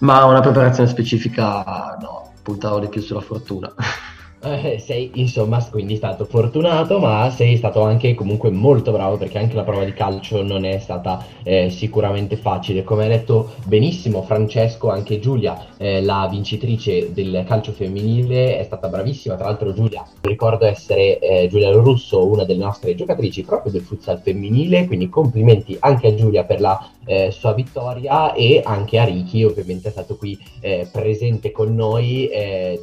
Ma 0.00 0.24
una 0.24 0.40
preparazione 0.40 0.88
specifica, 0.88 1.96
no, 2.00 2.32
puntavo 2.42 2.80
di 2.80 2.88
più 2.88 3.00
sulla 3.00 3.20
fortuna. 3.20 3.72
Eh, 4.44 4.80
sei 4.80 5.12
insomma 5.14 5.64
quindi 5.70 5.94
stato 5.94 6.24
fortunato, 6.24 6.98
ma 6.98 7.30
sei 7.30 7.56
stato 7.56 7.82
anche 7.82 8.12
comunque 8.14 8.50
molto 8.50 8.90
bravo 8.90 9.16
perché 9.16 9.38
anche 9.38 9.54
la 9.54 9.62
prova 9.62 9.84
di 9.84 9.92
calcio 9.92 10.42
non 10.42 10.64
è 10.64 10.80
stata 10.80 11.24
eh, 11.44 11.70
sicuramente 11.70 12.36
facile. 12.36 12.82
Come 12.82 13.04
ha 13.04 13.08
detto 13.08 13.52
benissimo 13.66 14.22
Francesco, 14.22 14.90
anche 14.90 15.20
Giulia, 15.20 15.66
eh, 15.76 16.02
la 16.02 16.26
vincitrice 16.28 17.12
del 17.12 17.44
calcio 17.46 17.70
femminile, 17.70 18.58
è 18.58 18.64
stata 18.64 18.88
bravissima. 18.88 19.36
Tra 19.36 19.44
l'altro, 19.44 19.72
Giulia, 19.72 20.04
ricordo 20.22 20.66
essere 20.66 21.20
eh, 21.20 21.46
Giulia 21.48 21.70
Russo, 21.70 22.26
una 22.26 22.42
delle 22.42 22.64
nostre 22.64 22.96
giocatrici 22.96 23.44
proprio 23.44 23.70
del 23.70 23.82
futsal 23.82 24.18
femminile. 24.20 24.86
Quindi 24.88 25.08
complimenti 25.08 25.76
anche 25.78 26.08
a 26.08 26.14
Giulia 26.16 26.42
per 26.42 26.60
la 26.60 26.84
eh, 27.04 27.30
sua 27.30 27.52
vittoria 27.52 28.32
e 28.32 28.60
anche 28.64 28.98
a 28.98 29.04
Ricky, 29.04 29.44
ovviamente 29.44 29.86
è 29.86 29.90
stato 29.92 30.16
qui 30.16 30.36
eh, 30.60 30.88
presente 30.90 31.52
con 31.52 31.72
noi 31.74 32.28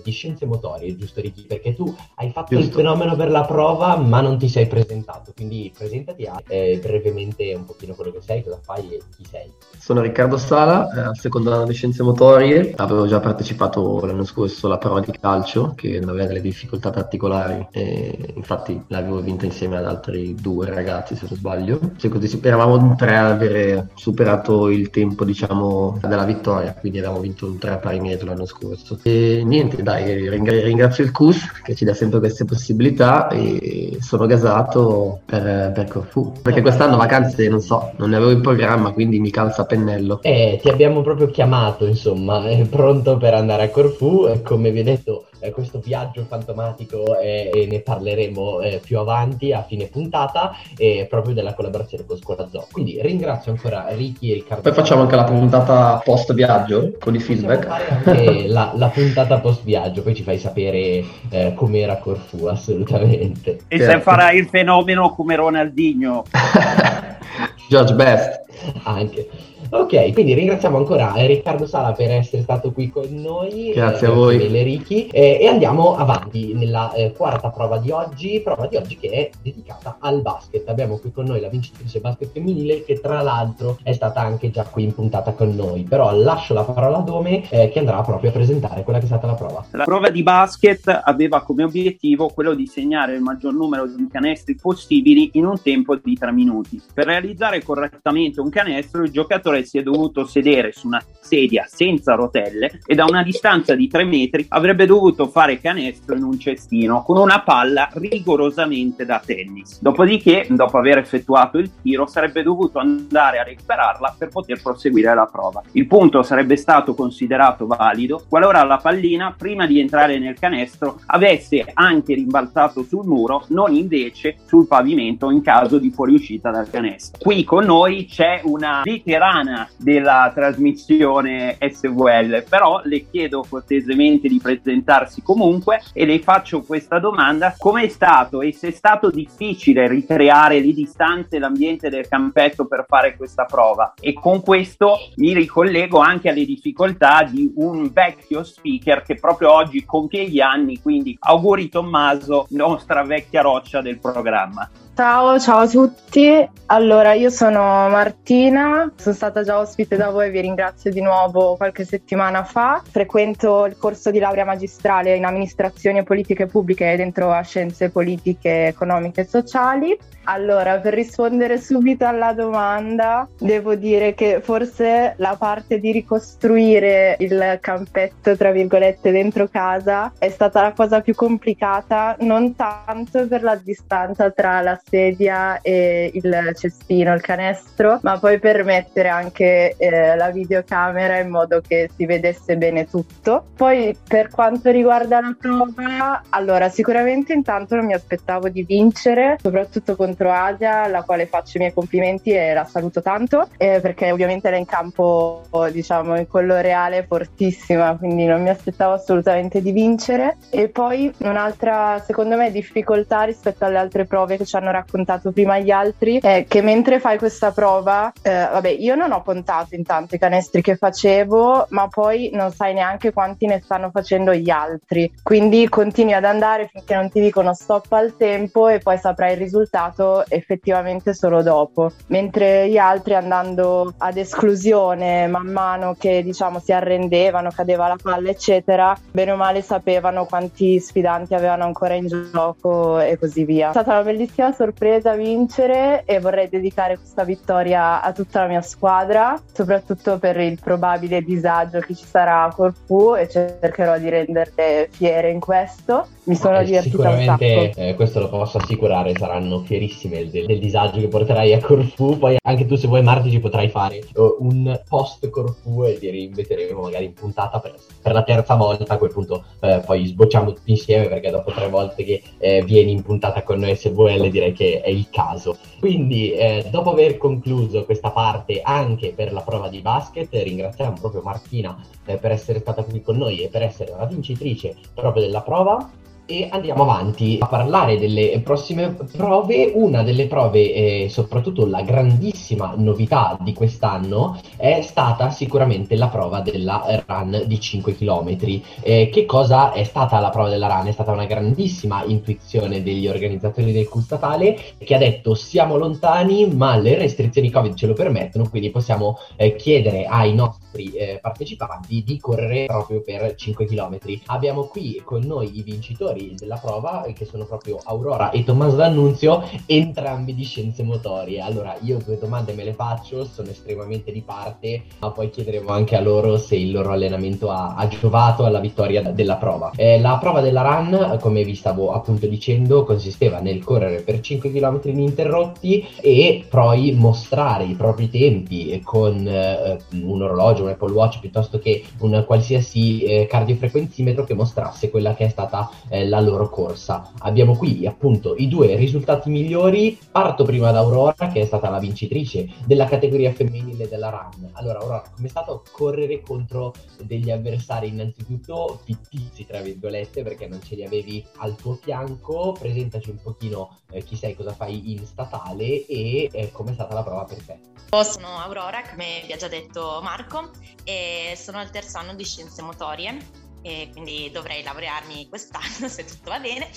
di 0.04 0.12
scienze 0.12 0.46
motorie, 0.46 0.96
giusto 0.96 1.20
Ricky? 1.20 1.48
Perché 1.50 1.74
tu 1.74 1.92
hai 2.16 2.30
fatto 2.30 2.56
Giusto. 2.56 2.68
il 2.68 2.76
fenomeno 2.76 3.16
per 3.16 3.32
la 3.32 3.44
prova 3.44 3.98
ma 3.98 4.22
non 4.22 4.38
ti 4.38 4.48
sei 4.48 4.68
presentato, 4.68 5.32
quindi 5.36 5.74
presentati 5.76 6.26
a, 6.26 6.40
eh, 6.48 6.80
brevemente 6.80 7.56
un 7.56 7.66
pochino 7.66 7.96
quello 7.96 8.12
che 8.12 8.22
sei, 8.22 8.44
cosa 8.44 8.60
fai 8.62 8.88
e 8.94 9.02
chi 9.18 9.26
sei. 9.28 9.52
Sono 9.80 10.02
Riccardo 10.02 10.38
Sala, 10.38 10.94
eh, 10.94 11.00
al 11.00 11.18
secondo 11.18 11.52
anno 11.52 11.66
di 11.66 11.74
Scienze 11.74 12.04
Motorie, 12.04 12.74
avevo 12.76 13.08
già 13.08 13.20
partecipato 13.20 14.06
l'anno 14.06 14.26
scorso 14.26 14.68
alla 14.68 14.78
prova 14.78 15.00
di 15.00 15.12
calcio 15.20 15.74
che 15.76 16.00
non 16.00 16.10
aveva 16.10 16.28
delle 16.28 16.42
difficoltà 16.42 16.92
particolari 16.92 17.68
e 17.72 18.34
infatti 18.36 18.84
l'avevo 18.88 19.20
vinta 19.20 19.46
insieme 19.46 19.78
ad 19.78 19.86
altri 19.86 20.36
due 20.36 20.70
ragazzi 20.70 21.16
se 21.16 21.26
non 21.28 21.36
sbaglio. 21.36 21.80
Cioè, 21.98 22.12
così, 22.12 22.40
eravamo 22.44 22.76
in 22.76 22.96
tre 22.96 23.18
ad 23.18 23.32
avere 23.32 23.88
superato 23.96 24.70
il 24.70 24.92
tempo 24.92 25.26
diciamo 25.26 25.98
della 26.00 26.26
vittoria, 26.26 26.74
quindi 26.74 27.00
avevamo 27.00 27.22
vinto 27.22 27.48
un 27.48 27.58
3 27.58 27.72
a 27.72 27.78
pari 27.78 28.00
metro 28.00 28.28
l'anno 28.28 28.46
scorso. 28.46 29.00
E 29.02 29.42
niente, 29.44 29.82
dai, 29.82 30.30
ringrazio 30.30 31.04
il 31.04 31.12
CUS 31.12 31.39
che 31.64 31.76
ci 31.76 31.86
dà 31.86 31.94
sempre 31.94 32.20
queste 32.20 32.46
possibilità 32.46 33.28
e 33.30 33.98
sono 34.02 34.26
gasato 34.26 35.22
per, 35.26 35.72
per 35.74 35.88
Corfu. 35.88 36.34
Perché 36.42 36.62
quest'anno 36.62 36.98
vacanze 36.98 37.48
non 37.48 37.62
so, 37.62 37.92
non 37.98 38.10
ne 38.10 38.16
avevo 38.16 38.32
in 38.32 38.42
programma, 38.42 38.92
quindi 38.92 39.20
mi 39.20 39.30
calza 39.32 39.64
a 39.64 39.66
pennello. 39.66 40.20
Eh, 40.22 40.60
ti 40.62 40.70
abbiamo 40.70 41.02
proprio 41.02 41.28
chiamato, 41.28 41.86
insomma, 41.86 42.44
pronto 42.70 43.18
per 43.18 43.34
andare 43.34 43.64
a 43.64 43.70
Corfu, 43.70 44.40
come 44.44 44.72
vi 44.72 44.80
ho 44.80 44.84
detto 44.84 45.26
eh, 45.40 45.52
questo 45.52 45.80
viaggio 45.80 46.24
fantomatico 46.24 47.20
eh, 47.20 47.50
e 47.54 47.68
ne 47.68 47.80
parleremo 47.80 48.62
eh, 48.62 48.82
più 48.84 49.00
avanti 49.00 49.52
a 49.52 49.64
fine 49.64 49.86
puntata 49.86 50.52
eh, 50.78 51.08
proprio 51.10 51.34
della 51.34 51.54
collaborazione 51.54 52.06
con 52.06 52.18
Scuola 52.18 52.48
Zoo. 52.50 52.68
Quindi 52.72 53.00
ringrazio 53.02 53.52
ancora 53.52 53.88
Ricky 53.90 54.32
e 54.32 54.34
Riccardo. 54.36 54.64
Poi 54.64 54.74
facciamo 54.74 55.02
anche 55.02 55.16
la 55.16 55.24
puntata 55.24 56.02
post 56.04 56.34
viaggio 56.34 56.94
con 57.00 57.16
i 57.16 57.20
feedback. 57.20 57.68
Anche 57.68 58.48
la, 58.48 58.72
la, 58.76 58.88
puntata 58.90 59.40
post 59.40 59.64
viaggio, 59.64 60.02
poi 60.02 60.16
ci 60.16 60.24
fai 60.24 60.38
sapere 60.38 61.04
eh, 61.30 61.54
com'era 61.56 61.98
Corfu 61.98 62.46
assolutamente. 62.46 63.60
E 63.68 63.78
certo. 63.78 63.92
se 63.92 64.00
farai 64.02 64.38
il 64.38 64.48
fenomeno 64.48 65.14
come 65.14 65.36
Ronaldinho. 65.36 66.24
George 67.70 67.94
Best. 67.94 68.42
Anche. 68.84 69.30
Ok, 69.72 70.14
quindi 70.14 70.34
ringraziamo 70.34 70.78
ancora 70.78 71.14
Riccardo 71.16 71.68
Sala 71.68 71.92
per 71.92 72.10
essere 72.10 72.42
stato 72.42 72.72
qui 72.72 72.90
con 72.90 73.08
noi. 73.12 73.72
Grazie 73.72 74.08
eh, 74.08 74.10
a 74.10 74.14
voi. 74.14 74.64
Ricchi, 74.64 75.06
eh, 75.08 75.38
e 75.40 75.48
andiamo 75.48 75.96
avanti 75.96 76.54
nella 76.54 76.92
eh, 76.94 77.14
quarta 77.16 77.52
prova 77.52 77.78
di 77.78 77.92
oggi, 77.92 78.42
prova 78.44 78.66
di 78.66 78.78
oggi 78.78 78.98
che 78.98 79.10
è 79.10 79.30
dedicata 79.44 79.98
al 80.00 80.22
basket. 80.22 80.68
Abbiamo 80.70 80.98
qui 80.98 81.12
con 81.12 81.26
noi 81.26 81.40
la 81.40 81.50
vincitrice 81.50 82.00
basket 82.00 82.32
femminile 82.32 82.84
che 82.84 83.00
tra 83.00 83.22
l'altro 83.22 83.78
è 83.84 83.94
stata 83.94 84.22
anche 84.22 84.50
già 84.50 84.64
qui 84.64 84.86
in 84.86 84.96
puntata 84.96 85.34
con 85.34 85.56
noi. 85.56 85.84
Però 85.84 86.16
lascio 86.16 86.56
la 86.56 86.64
parola 86.64 86.98
a 86.98 87.02
Dome 87.02 87.48
eh, 87.52 87.70
che 87.70 87.78
andrà 87.78 88.02
proprio 88.02 88.32
a 88.32 88.34
presentare 88.34 88.82
quella 88.82 88.98
che 88.98 89.06
è 89.06 89.08
stata 89.08 89.28
la 89.28 89.36
prova. 89.36 89.64
La 89.72 89.84
prova 89.84 90.10
di 90.10 90.24
basket 90.24 91.02
aveva 91.04 91.44
come 91.44 91.64
obiettivo 91.64 92.30
quello 92.30 92.56
di 92.56 92.66
segnare 92.66 93.14
il 93.14 93.22
maggior 93.22 93.54
numero 93.54 93.86
di 93.86 94.08
canestri 94.12 94.56
possibili 94.56 95.30
in 95.34 95.46
un 95.46 95.62
tempo 95.62 95.96
di 95.96 96.18
tre 96.18 96.32
minuti. 96.32 96.82
Per 96.92 97.06
realizzare 97.06 97.62
correttamente 97.62 98.42
un 98.42 98.50
canestro 98.50 99.04
il 99.04 99.12
giocatore 99.12 99.58
giocatore 99.60 99.66
si 99.66 99.78
è 99.78 99.84
dovuto 99.84 100.26
sedere 100.26 100.72
su 100.72 100.88
una 100.88 101.04
sedia 101.20 101.66
senza 101.68 102.16
rotelle 102.16 102.80
e 102.86 102.96
da 102.96 103.06
una 103.06 103.24
distanza 103.24 103.76
di 103.76 103.88
3 103.88 104.04
metri 104.04 104.46
avrebbe 104.50 104.86
dovuto 104.86 105.28
fare 105.28 105.60
canestro 105.60 106.16
in 106.16 106.24
un 106.24 106.40
cestino 106.40 107.04
con 107.04 107.18
una 107.18 107.42
palla 107.42 107.90
rigorosamente 107.94 109.06
da 109.06 109.22
tennis. 109.24 109.82
Dopodiché, 109.82 110.48
dopo 110.50 110.78
aver 110.78 110.98
effettuato 110.98 111.58
il 111.58 111.72
tiro, 111.82 112.08
sarebbe 112.08 112.42
dovuto 112.42 112.80
andare 112.80 113.40
a 113.40 113.44
recuperarla 113.44 114.16
per 114.18 114.30
poter 114.30 114.62
proseguire 114.62 115.14
la 115.14 115.30
prova. 115.32 115.62
Il 115.74 115.88
punto 115.88 116.24
sarebbe 116.24 116.56
stato 116.56 116.94
considerato 116.94 117.68
valido 117.68 118.24
qualora 118.28 118.64
la 118.64 118.78
pallina, 118.78 119.34
prima 119.38 119.68
di 119.68 119.80
entrare 119.80 120.18
nel 120.18 120.40
canestro, 120.40 121.00
avesse 121.08 121.70
anche 121.74 122.16
rimbalzato 122.16 122.84
sul 122.84 123.06
muro, 123.06 123.46
non 123.50 123.74
invece 123.76 124.38
sul 124.46 124.68
pavimento 124.68 125.30
in 125.30 125.42
caso 125.42 125.78
di 125.78 125.92
fuoriuscita 125.92 126.50
dal 126.50 126.70
canestro. 126.70 127.20
Qui 127.22 127.44
con 127.44 127.66
noi 127.66 128.06
c'è 128.06 128.42
una 128.44 128.82
veterana 128.84 129.49
italiana 129.50 129.70
della 129.78 130.32
trasmissione 130.34 131.58
SVL, 131.60 132.44
però 132.48 132.82
le 132.84 133.06
chiedo 133.10 133.44
cortesemente 133.48 134.28
di 134.28 134.40
presentarsi 134.40 135.22
comunque 135.22 135.82
e 135.94 136.06
le 136.06 136.20
faccio 136.20 136.62
questa 136.62 137.00
domanda: 137.00 137.56
come 137.58 137.84
è 137.84 137.88
stato 137.88 138.42
e 138.42 138.54
se 138.54 138.70
è 138.70 138.72
stato 138.72 139.10
difficile 139.10 139.88
ricreare 139.88 140.60
le 140.60 140.74
distanze 140.74 141.38
e 141.38 141.40
l'ambiente 141.40 141.90
del 141.90 142.08
campetto 142.08 142.66
per 142.66 142.86
fare 142.88 143.16
questa 143.16 143.46
prova? 143.46 143.94
E 144.00 144.14
con 144.14 144.42
questo 144.42 144.98
mi 145.16 145.34
ricollego 145.34 146.00
anche 146.00 146.30
alle 146.30 146.46
difficoltà 146.46 147.24
di 147.24 147.52
un 147.56 147.92
vecchio 147.92 148.44
speaker 148.44 149.02
che 149.02 149.16
proprio 149.16 149.52
oggi 149.52 149.86
compie 149.86 150.28
gli 150.30 150.40
anni, 150.40 150.80
quindi 150.82 151.18
auguri 151.20 151.70
Tommaso, 151.70 152.46
nostra 152.50 153.04
vecchia 153.04 153.42
roccia 153.42 153.82
del 153.82 154.00
programma. 154.00 154.70
Ciao, 155.00 155.40
ciao 155.40 155.60
a 155.60 155.68
tutti. 155.70 156.50
Allora, 156.66 157.14
io 157.14 157.30
sono 157.30 157.88
Martina, 157.88 158.92
sono 158.98 159.16
stata 159.16 159.44
già 159.44 159.58
ospite 159.58 159.96
da 159.96 160.10
voi, 160.10 160.30
vi 160.30 160.42
ringrazio 160.42 160.92
di 160.92 161.02
nuovo 161.02 161.56
qualche 161.56 161.86
settimana 161.86 162.44
fa. 162.44 162.84
Frequento 162.86 163.66
il 163.66 163.78
corso 163.78 164.12
di 164.12 164.20
laurea 164.20 164.44
magistrale 164.44 165.16
in 165.16 165.24
amministrazione 165.24 166.00
e 166.00 166.04
politiche 166.04 166.48
pubbliche 166.48 166.98
dentro 166.98 167.32
a 167.32 167.42
scienze 167.42 167.90
politiche, 167.90 168.68
economiche 168.68 169.22
e 169.22 169.26
sociali. 169.26 169.98
Allora, 170.26 170.78
per 170.78 170.94
rispondere 170.94 171.60
subito 171.60 172.06
alla 172.06 172.34
domanda, 172.34 173.28
devo 173.40 173.74
dire 173.74 174.14
che 174.14 174.42
forse 174.44 175.16
la 175.18 175.36
parte 175.40 175.80
di 175.80 175.92
ricostruire 175.92 177.16
il 177.18 177.58
campetto, 177.60 178.38
tra 178.38 178.52
virgolette, 178.52 179.10
dentro 179.10 179.48
casa 179.48 180.12
è 180.20 180.30
stata 180.30 180.62
la 180.62 180.74
cosa 180.74 181.02
più 181.02 181.16
complicata, 181.16 182.16
non 182.20 182.56
tanto 182.56 183.28
per 183.28 183.42
la 183.42 183.56
distanza 183.56 184.30
tra 184.30 184.62
la 184.62 184.80
sedia 184.90 185.60
e 185.62 186.12
il 186.14 186.52
cestino, 186.56 187.14
il 187.14 187.22
canestro, 187.22 188.00
ma 188.02 188.18
poi 188.18 188.40
per 188.40 188.64
mettere 188.64 189.10
anche 189.10 189.76
eh, 189.78 190.16
la 190.16 190.30
videocamera 190.32 191.18
in 191.20 191.30
modo 191.30 191.62
che 191.66 191.90
si 191.96 192.06
vedesse 192.06 192.58
bene 192.58 192.86
tutto. 192.86 193.46
Poi 193.56 193.96
per 194.08 194.30
quanto 194.30 194.72
riguarda 194.72 195.22
la 195.22 195.36
prova, 195.40 196.24
allora 196.30 196.70
sicuramente 196.70 197.34
intanto 197.34 197.76
non 197.76 197.86
mi 197.86 197.94
aspettavo 197.94 198.50
di 198.50 198.64
vincere, 198.64 199.38
soprattutto 199.42 199.96
contro 199.96 200.32
Asia, 200.32 200.84
alla 200.84 201.04
quale 201.04 201.26
faccio 201.26 201.58
i 201.58 201.60
miei 201.60 201.74
complimenti 201.74 202.32
e 202.32 202.54
la 202.54 202.66
saluto 202.66 203.02
tanto, 203.02 203.50
eh, 203.58 203.80
perché 203.82 204.12
ovviamente 204.12 204.48
era 204.48 204.58
in 204.58 204.66
campo, 204.66 205.44
diciamo, 205.72 206.18
in 206.18 206.28
quello 206.28 206.60
reale 206.60 207.06
fortissima, 207.08 207.96
quindi 207.98 208.26
non 208.26 208.42
mi 208.42 208.50
aspettavo 208.50 208.94
assolutamente 208.94 209.62
di 209.62 209.72
vincere. 209.72 210.38
E 210.50 210.70
poi 210.70 211.14
un'altra, 211.20 212.00
secondo 212.06 212.36
me, 212.38 212.52
difficoltà 212.52 213.24
rispetto 213.24 213.66
alle 213.66 213.78
altre 213.78 214.06
prove 214.06 214.38
che 214.38 214.46
ci 214.46 214.56
hanno 214.56 214.69
hanno 214.70 214.72
raccontato 214.72 215.32
prima 215.32 215.60
gli 215.60 215.72
altri 215.72 216.20
è 216.20 216.46
che 216.48 216.62
mentre 216.62 217.00
fai 217.00 217.18
questa 217.18 217.52
prova, 217.52 218.12
eh, 218.22 218.30
vabbè, 218.30 218.70
io 218.70 218.96
non 218.96 219.12
ho 219.12 219.24
contato 219.24 219.76
intanto 219.76 220.16
i 220.16 220.20
canestri 220.20 220.62
che 220.62 220.76
facevo, 220.76 221.68
ma 221.70 221.88
poi 221.88 222.30
non 222.34 222.52
sai 222.52 222.74
neanche 222.74 223.12
quanti 223.12 223.48
ne 223.48 223.62
stanno 223.64 223.90
facendo 223.92 224.34
gli 224.34 224.50
altri. 224.50 225.12
Quindi 225.22 225.68
continui 225.68 226.14
ad 226.14 226.24
andare 226.24 226.70
finché 226.72 226.96
non 226.96 227.10
ti 227.10 227.20
dicono 227.20 227.54
stop 227.54 227.92
al 227.92 228.16
tempo 228.16 228.68
e 228.68 228.80
poi 228.80 228.98
saprai 228.98 229.34
il 229.34 229.40
risultato 229.40 230.24
effettivamente 230.28 231.14
solo 231.14 231.42
dopo. 231.42 231.92
Mentre 232.08 232.70
gli 232.70 232.78
altri 232.78 233.16
andando 233.16 233.94
ad 233.98 234.18
esclusione 234.18 235.28
man 235.28 235.48
mano 235.48 235.96
che 235.98 236.24
diciamo 236.24 236.60
si 236.60 236.72
arrendevano, 236.72 237.50
cadeva 237.50 237.88
la 237.88 237.98
palla, 238.02 238.30
eccetera, 238.30 238.98
bene 239.12 239.32
o 239.32 239.36
male 239.36 239.62
sapevano 239.62 240.26
quanti 240.26 240.80
sfidanti 240.80 241.34
avevano 241.34 241.64
ancora 241.64 241.96
in 241.96 242.08
gioco 242.08 243.00
e 243.00 243.18
così 243.18 243.44
via. 243.44 243.70
È 243.70 243.72
stata 243.72 243.92
una 243.92 244.04
bellissima 244.04 244.52
sorpresa 244.60 245.16
vincere 245.16 246.04
e 246.04 246.20
vorrei 246.20 246.50
dedicare 246.50 246.98
questa 246.98 247.24
vittoria 247.24 248.02
a 248.02 248.12
tutta 248.12 248.42
la 248.42 248.48
mia 248.48 248.62
squadra, 248.62 249.42
soprattutto 249.54 250.20
per 250.20 250.38
il 250.38 250.60
probabile 250.62 251.22
disagio 251.22 251.80
che 251.80 251.96
ci 251.96 252.04
sarà 252.04 252.44
a 252.44 252.54
Corfu 252.54 253.16
e 253.16 253.30
cercherò 253.30 253.98
di 253.98 254.10
renderle 254.10 254.90
fiere 254.92 255.30
in 255.30 255.40
questo. 255.40 256.08
Mi 256.24 256.36
sono 256.36 256.60
Eh, 256.60 256.66
divertita 256.66 257.10
un 257.10 257.24
sacco. 257.24 257.44
Sicuramente, 257.44 257.88
eh, 257.88 257.96
questo 257.96 258.20
lo 258.20 258.30
posso 258.30 258.58
assicurare, 258.58 259.16
saranno 259.16 259.62
fierissime 259.62 260.30
del, 260.30 260.46
del 260.46 260.60
disagio 260.60 261.00
che 261.00 261.08
porterai 261.08 261.54
a 261.54 261.60
Corfu. 261.60 262.20
Poi 262.20 262.38
anche 262.44 262.66
tu, 262.66 262.76
se 262.76 262.88
vuoi, 262.88 263.02
Marti, 263.02 263.32
ci 263.32 263.40
potrai 263.40 263.70
fare 263.70 264.02
un 264.40 264.80
post 264.88 265.28
Corfu 265.30 265.86
e 265.86 265.98
ti 265.98 266.10
rinveteremo 266.10 266.82
magari 266.82 267.06
in 267.06 267.14
puntata 267.14 267.60
per, 267.60 267.76
per 268.02 268.12
la 268.12 268.24
terza 268.24 268.56
volta. 268.56 268.94
A 268.94 268.98
quel 268.98 269.12
punto, 269.12 269.44
eh, 269.62 269.82
poi 269.86 270.06
sbocciamo 270.06 270.54
tutti 270.54 270.70
insieme 270.72 271.08
perché 271.08 271.32
dopo 271.32 271.52
tre 271.52 271.70
volte 271.70 272.04
che 272.04 272.22
eh, 272.38 272.62
vieni 272.64 272.92
in 272.92 273.02
puntata 273.02 273.42
con 273.42 273.58
noi 273.60 273.76
SVL, 273.76 274.30
direi 274.30 274.49
che 274.54 274.82
è 274.82 274.90
il 274.90 275.10
caso. 275.10 275.58
Quindi, 275.80 276.32
eh, 276.32 276.68
dopo 276.70 276.92
aver 276.92 277.18
concluso 277.18 277.86
questa 277.86 278.12
parte 278.12 278.62
anche 278.62 279.14
per 279.14 279.32
la 279.34 279.42
prova 279.42 279.70
di 279.70 279.82
basket, 279.82 280.34
ringraziamo 280.34 280.98
proprio 281.00 281.22
Martina 281.22 281.78
eh, 282.06 282.18
per 282.18 282.32
essere 282.32 282.60
stata 282.60 282.84
qui 282.84 283.02
con 283.02 283.18
noi 283.18 283.42
e 283.42 283.50
per 283.50 283.64
essere 283.64 283.94
la 283.98 284.06
vincitrice 284.06 284.76
proprio 284.94 285.24
della 285.24 285.42
prova. 285.42 285.90
E 286.32 286.48
andiamo 286.52 286.84
avanti 286.84 287.38
a 287.40 287.48
parlare 287.48 287.98
delle 287.98 288.40
prossime 288.44 288.96
prove. 289.18 289.72
Una 289.74 290.04
delle 290.04 290.28
prove, 290.28 290.74
e 290.76 291.08
soprattutto 291.10 291.66
la 291.66 291.82
grandissima 291.82 292.76
novità 292.78 293.36
di 293.42 293.52
quest'anno, 293.52 294.40
è 294.56 294.82
stata 294.82 295.32
sicuramente 295.32 295.96
la 295.96 296.08
prova 296.08 296.42
della 296.42 297.04
run 297.08 297.46
di 297.48 297.60
5 297.60 297.96
km. 297.96 298.38
Eh, 298.82 299.10
che 299.12 299.26
cosa 299.26 299.72
è 299.72 299.84
stata 299.84 300.20
la 300.20 300.30
prova 300.30 300.50
della 300.50 300.68
run? 300.68 300.86
È 300.86 300.92
stata 300.92 301.12
una 301.12 301.26
grandissima 301.26 302.04
intuizione 302.06 302.84
degli 302.84 303.08
organizzatori 303.08 303.72
del 303.72 303.90
Q 303.90 303.98
statale 304.00 304.56
che 304.78 304.94
ha 304.94 305.00
detto 305.00 305.34
siamo 305.34 305.78
lontani 305.78 306.46
ma 306.46 306.78
le 306.78 306.96
restrizioni 306.96 307.50
Covid 307.50 307.74
ce 307.74 307.88
lo 307.88 307.94
permettono, 307.94 308.48
quindi 308.48 308.70
possiamo 308.70 309.18
eh, 309.36 309.56
chiedere 309.56 310.06
ai 310.06 310.36
nostri 310.36 310.69
eh, 310.72 311.20
partecipanti 311.22 312.04
di 312.04 312.20
correre 312.20 312.66
proprio 312.66 313.02
per 313.02 313.36
5 313.36 313.66
km. 313.66 313.98
Abbiamo 314.28 314.66
qui 314.66 315.02
con 315.04 315.22
noi 315.22 315.58
i 315.58 315.64
vincitori 315.64 316.36
della 316.36 316.58
prova 316.58 317.04
eh, 317.04 317.14
che 317.14 317.26
sono 317.26 317.46
proprio 317.46 317.80
Aurora 317.84 318.32
e 318.32 318.44
Tommaso 318.44 318.76
D'Annunzio, 318.76 319.44
entrambi 319.66 320.36
di 320.36 320.44
scienze 320.44 320.84
motorie. 320.84 321.42
Allora 321.42 321.76
io 321.82 322.00
due 322.04 322.18
domande 322.18 322.54
me 322.54 322.64
le 322.64 322.74
faccio, 322.74 323.26
sono 323.26 323.50
estremamente 323.50 324.12
di 324.12 324.22
parte, 324.22 324.84
ma 325.00 325.12
poi 325.12 325.30
chiederemo 325.30 325.70
anche 325.70 325.96
a 325.96 326.02
loro 326.02 326.38
se 326.38 326.56
il 326.56 326.72
loro 326.72 326.92
allenamento 326.92 327.50
ha, 327.50 327.76
ha 327.76 327.88
giovato 327.88 328.46
alla 328.46 328.60
vittoria 328.60 329.02
della 329.02 329.36
prova. 329.36 329.72
Eh, 329.76 330.00
la 330.00 330.18
prova 330.20 330.42
della 330.42 330.62
run, 330.62 331.18
come 331.20 331.44
vi 331.44 331.56
stavo 331.56 331.92
appunto 331.92 332.28
dicendo, 332.28 332.84
consisteva 332.84 333.40
nel 333.40 333.64
correre 333.64 334.02
per 334.02 334.20
5 334.20 334.52
km 334.52 334.80
ininterrotti 334.84 335.88
e 336.02 336.46
poi 336.50 336.94
mostrare 336.94 337.66
i 337.66 337.74
propri 337.74 338.10
tempi 338.10 338.82
con 338.84 339.28
eh, 339.28 339.78
un 340.04 340.22
orologio, 340.22 340.59
un 340.62 340.70
Apple 340.70 340.92
Watch 340.92 341.20
piuttosto 341.20 341.60
che 341.60 341.84
un 342.00 342.24
qualsiasi 342.26 343.04
eh, 343.04 343.26
cardiofrequenzimetro 343.28 344.24
che 344.24 344.34
mostrasse 344.34 344.90
quella 344.90 345.14
che 345.16 345.26
è 345.26 345.30
stata 345.30 345.70
eh, 345.90 346.08
la 346.08 346.20
loro 346.20 346.50
corsa. 346.50 347.12
Abbiamo 347.20 347.56
qui 347.56 347.86
appunto 347.86 348.36
i 348.36 348.48
due 348.48 348.76
risultati 348.76 349.30
migliori. 349.30 349.98
Parto 350.12 350.44
prima 350.44 350.72
da 350.72 350.80
Aurora, 350.80 351.30
che 351.32 351.42
è 351.42 351.46
stata 351.46 351.70
la 351.70 351.80
vincitrice 351.80 352.48
della 352.66 352.86
categoria 352.86 353.32
femminile 353.32 353.88
della 353.88 354.10
run. 354.10 354.50
Allora, 354.54 354.80
Aurora, 354.80 355.04
com'è 355.16 355.28
stato 355.28 355.64
correre 355.72 356.22
contro 356.22 356.74
degli 357.02 357.32
avversari 357.32 357.88
innanzitutto 357.88 358.80
fittizi, 358.84 359.46
tra 359.46 359.62
virgolette, 359.62 360.24
perché 360.24 360.48
non 360.48 360.62
ce 360.62 360.76
li 360.76 360.84
avevi 360.84 361.26
al 361.38 361.56
tuo 361.56 361.74
fianco? 361.76 362.56
Presentaci 362.60 363.10
un 363.10 363.22
pochino 363.22 363.78
eh, 363.92 364.04
chi 364.04 364.16
sei, 364.16 364.36
cosa 364.36 364.54
fai 364.54 364.92
in 364.92 365.06
statale 365.06 365.86
e 365.86 366.30
eh, 366.32 366.52
com'è 366.52 366.74
stata 366.74 366.94
la 366.94 367.04
prova 367.04 367.24
per 367.24 367.44
te. 367.44 367.60
Sono 368.04 368.28
Aurora, 368.38 368.84
come 368.88 369.24
vi 369.26 369.34
ha 369.34 369.38
già 369.38 369.48
detto 369.48 370.00
Marco, 370.04 370.49
e 370.84 371.38
sono 371.42 371.60
al 371.60 371.70
terzo 371.70 371.98
anno 371.98 372.14
di 372.14 372.24
scienze 372.24 372.62
motorie 372.62 373.18
e 373.62 373.90
quindi 373.92 374.30
dovrei 374.32 374.64
laurearmi 374.64 375.28
quest'anno 375.28 375.88
se 375.90 376.06
tutto 376.06 376.30
va 376.30 376.40
bene. 376.40 376.70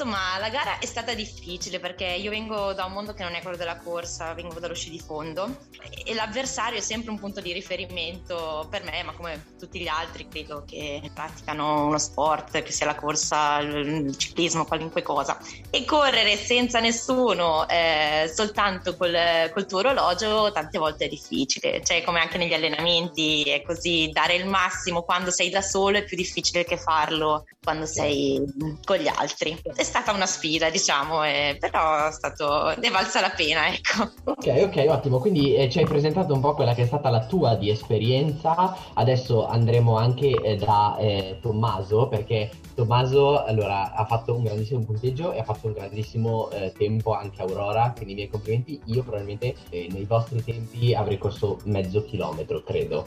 Insomma, 0.00 0.38
la 0.38 0.48
gara 0.48 0.78
è 0.78 0.86
stata 0.86 1.12
difficile 1.12 1.80
perché 1.80 2.04
io 2.04 2.30
vengo 2.30 2.72
da 2.72 2.84
un 2.84 2.92
mondo 2.92 3.14
che 3.14 3.24
non 3.24 3.34
è 3.34 3.42
quello 3.42 3.56
della 3.56 3.78
corsa, 3.78 4.32
vengo 4.32 4.60
dallo 4.60 4.72
sci 4.72 4.90
di 4.90 5.00
fondo 5.00 5.58
e 6.04 6.14
l'avversario 6.14 6.78
è 6.78 6.80
sempre 6.80 7.10
un 7.10 7.18
punto 7.18 7.40
di 7.40 7.52
riferimento 7.52 8.64
per 8.70 8.84
me, 8.84 9.02
ma 9.02 9.12
come 9.12 9.56
tutti 9.58 9.80
gli 9.80 9.88
altri 9.88 10.28
credo 10.28 10.62
che 10.64 11.10
praticano 11.12 11.86
uno 11.86 11.98
sport, 11.98 12.62
che 12.62 12.70
sia 12.70 12.86
la 12.86 12.94
corsa, 12.94 13.58
il 13.58 14.16
ciclismo, 14.16 14.66
qualunque 14.66 15.02
cosa. 15.02 15.36
E 15.68 15.84
correre 15.84 16.36
senza 16.36 16.78
nessuno, 16.78 17.68
eh, 17.68 18.30
soltanto 18.32 18.96
col, 18.96 19.50
col 19.52 19.66
tuo 19.66 19.78
orologio, 19.78 20.52
tante 20.52 20.78
volte 20.78 21.06
è 21.06 21.08
difficile. 21.08 21.82
Cioè, 21.84 22.04
come 22.04 22.20
anche 22.20 22.38
negli 22.38 22.54
allenamenti, 22.54 23.42
è 23.50 23.62
così, 23.62 24.10
dare 24.12 24.36
il 24.36 24.46
massimo 24.46 25.02
quando 25.02 25.32
sei 25.32 25.50
da 25.50 25.60
solo 25.60 25.98
è 25.98 26.04
più 26.04 26.16
difficile 26.16 26.64
che 26.64 26.76
farlo 26.76 27.46
quando 27.60 27.84
sei 27.84 28.40
con 28.84 28.96
gli 28.96 29.08
altri. 29.08 29.60
È 29.74 29.86
stata 29.88 30.12
una 30.12 30.26
sfida, 30.26 30.70
diciamo, 30.70 31.24
eh, 31.24 31.56
però 31.58 32.06
è 32.06 32.12
stato, 32.12 32.74
ne 32.78 32.90
valsa 32.90 33.20
la 33.20 33.30
pena, 33.30 33.68
ecco. 33.68 34.10
Ok, 34.24 34.46
ok, 34.46 34.86
ottimo. 34.88 35.18
Quindi 35.18 35.54
eh, 35.54 35.68
ci 35.70 35.78
hai 35.78 35.86
presentato 35.86 36.34
un 36.34 36.40
po' 36.40 36.54
quella 36.54 36.74
che 36.74 36.82
è 36.82 36.86
stata 36.86 37.08
la 37.08 37.24
tua 37.24 37.56
di 37.56 37.70
esperienza. 37.70 38.76
Adesso 38.94 39.46
andremo 39.46 39.96
anche 39.96 40.28
eh, 40.28 40.56
da 40.56 40.96
eh, 40.98 41.38
Tommaso, 41.40 42.06
perché 42.08 42.50
Tommaso 42.74 43.42
allora, 43.44 43.94
ha 43.94 44.04
fatto 44.04 44.36
un 44.36 44.44
grandissimo 44.44 44.84
punteggio 44.84 45.32
e 45.32 45.40
ha 45.40 45.44
fatto 45.44 45.66
un 45.66 45.72
grandissimo 45.72 46.50
eh, 46.50 46.72
tempo 46.76 47.14
anche 47.14 47.42
Aurora, 47.42 47.92
quindi 47.96 48.12
i 48.12 48.16
miei 48.16 48.28
complimenti. 48.28 48.80
Io 48.84 49.02
probabilmente 49.02 49.54
eh, 49.70 49.88
nei 49.90 50.04
vostri 50.04 50.44
tempi 50.44 50.94
avrei 50.94 51.18
corso 51.18 51.58
mezzo 51.64 52.04
chilometro, 52.04 52.62
credo, 52.62 53.06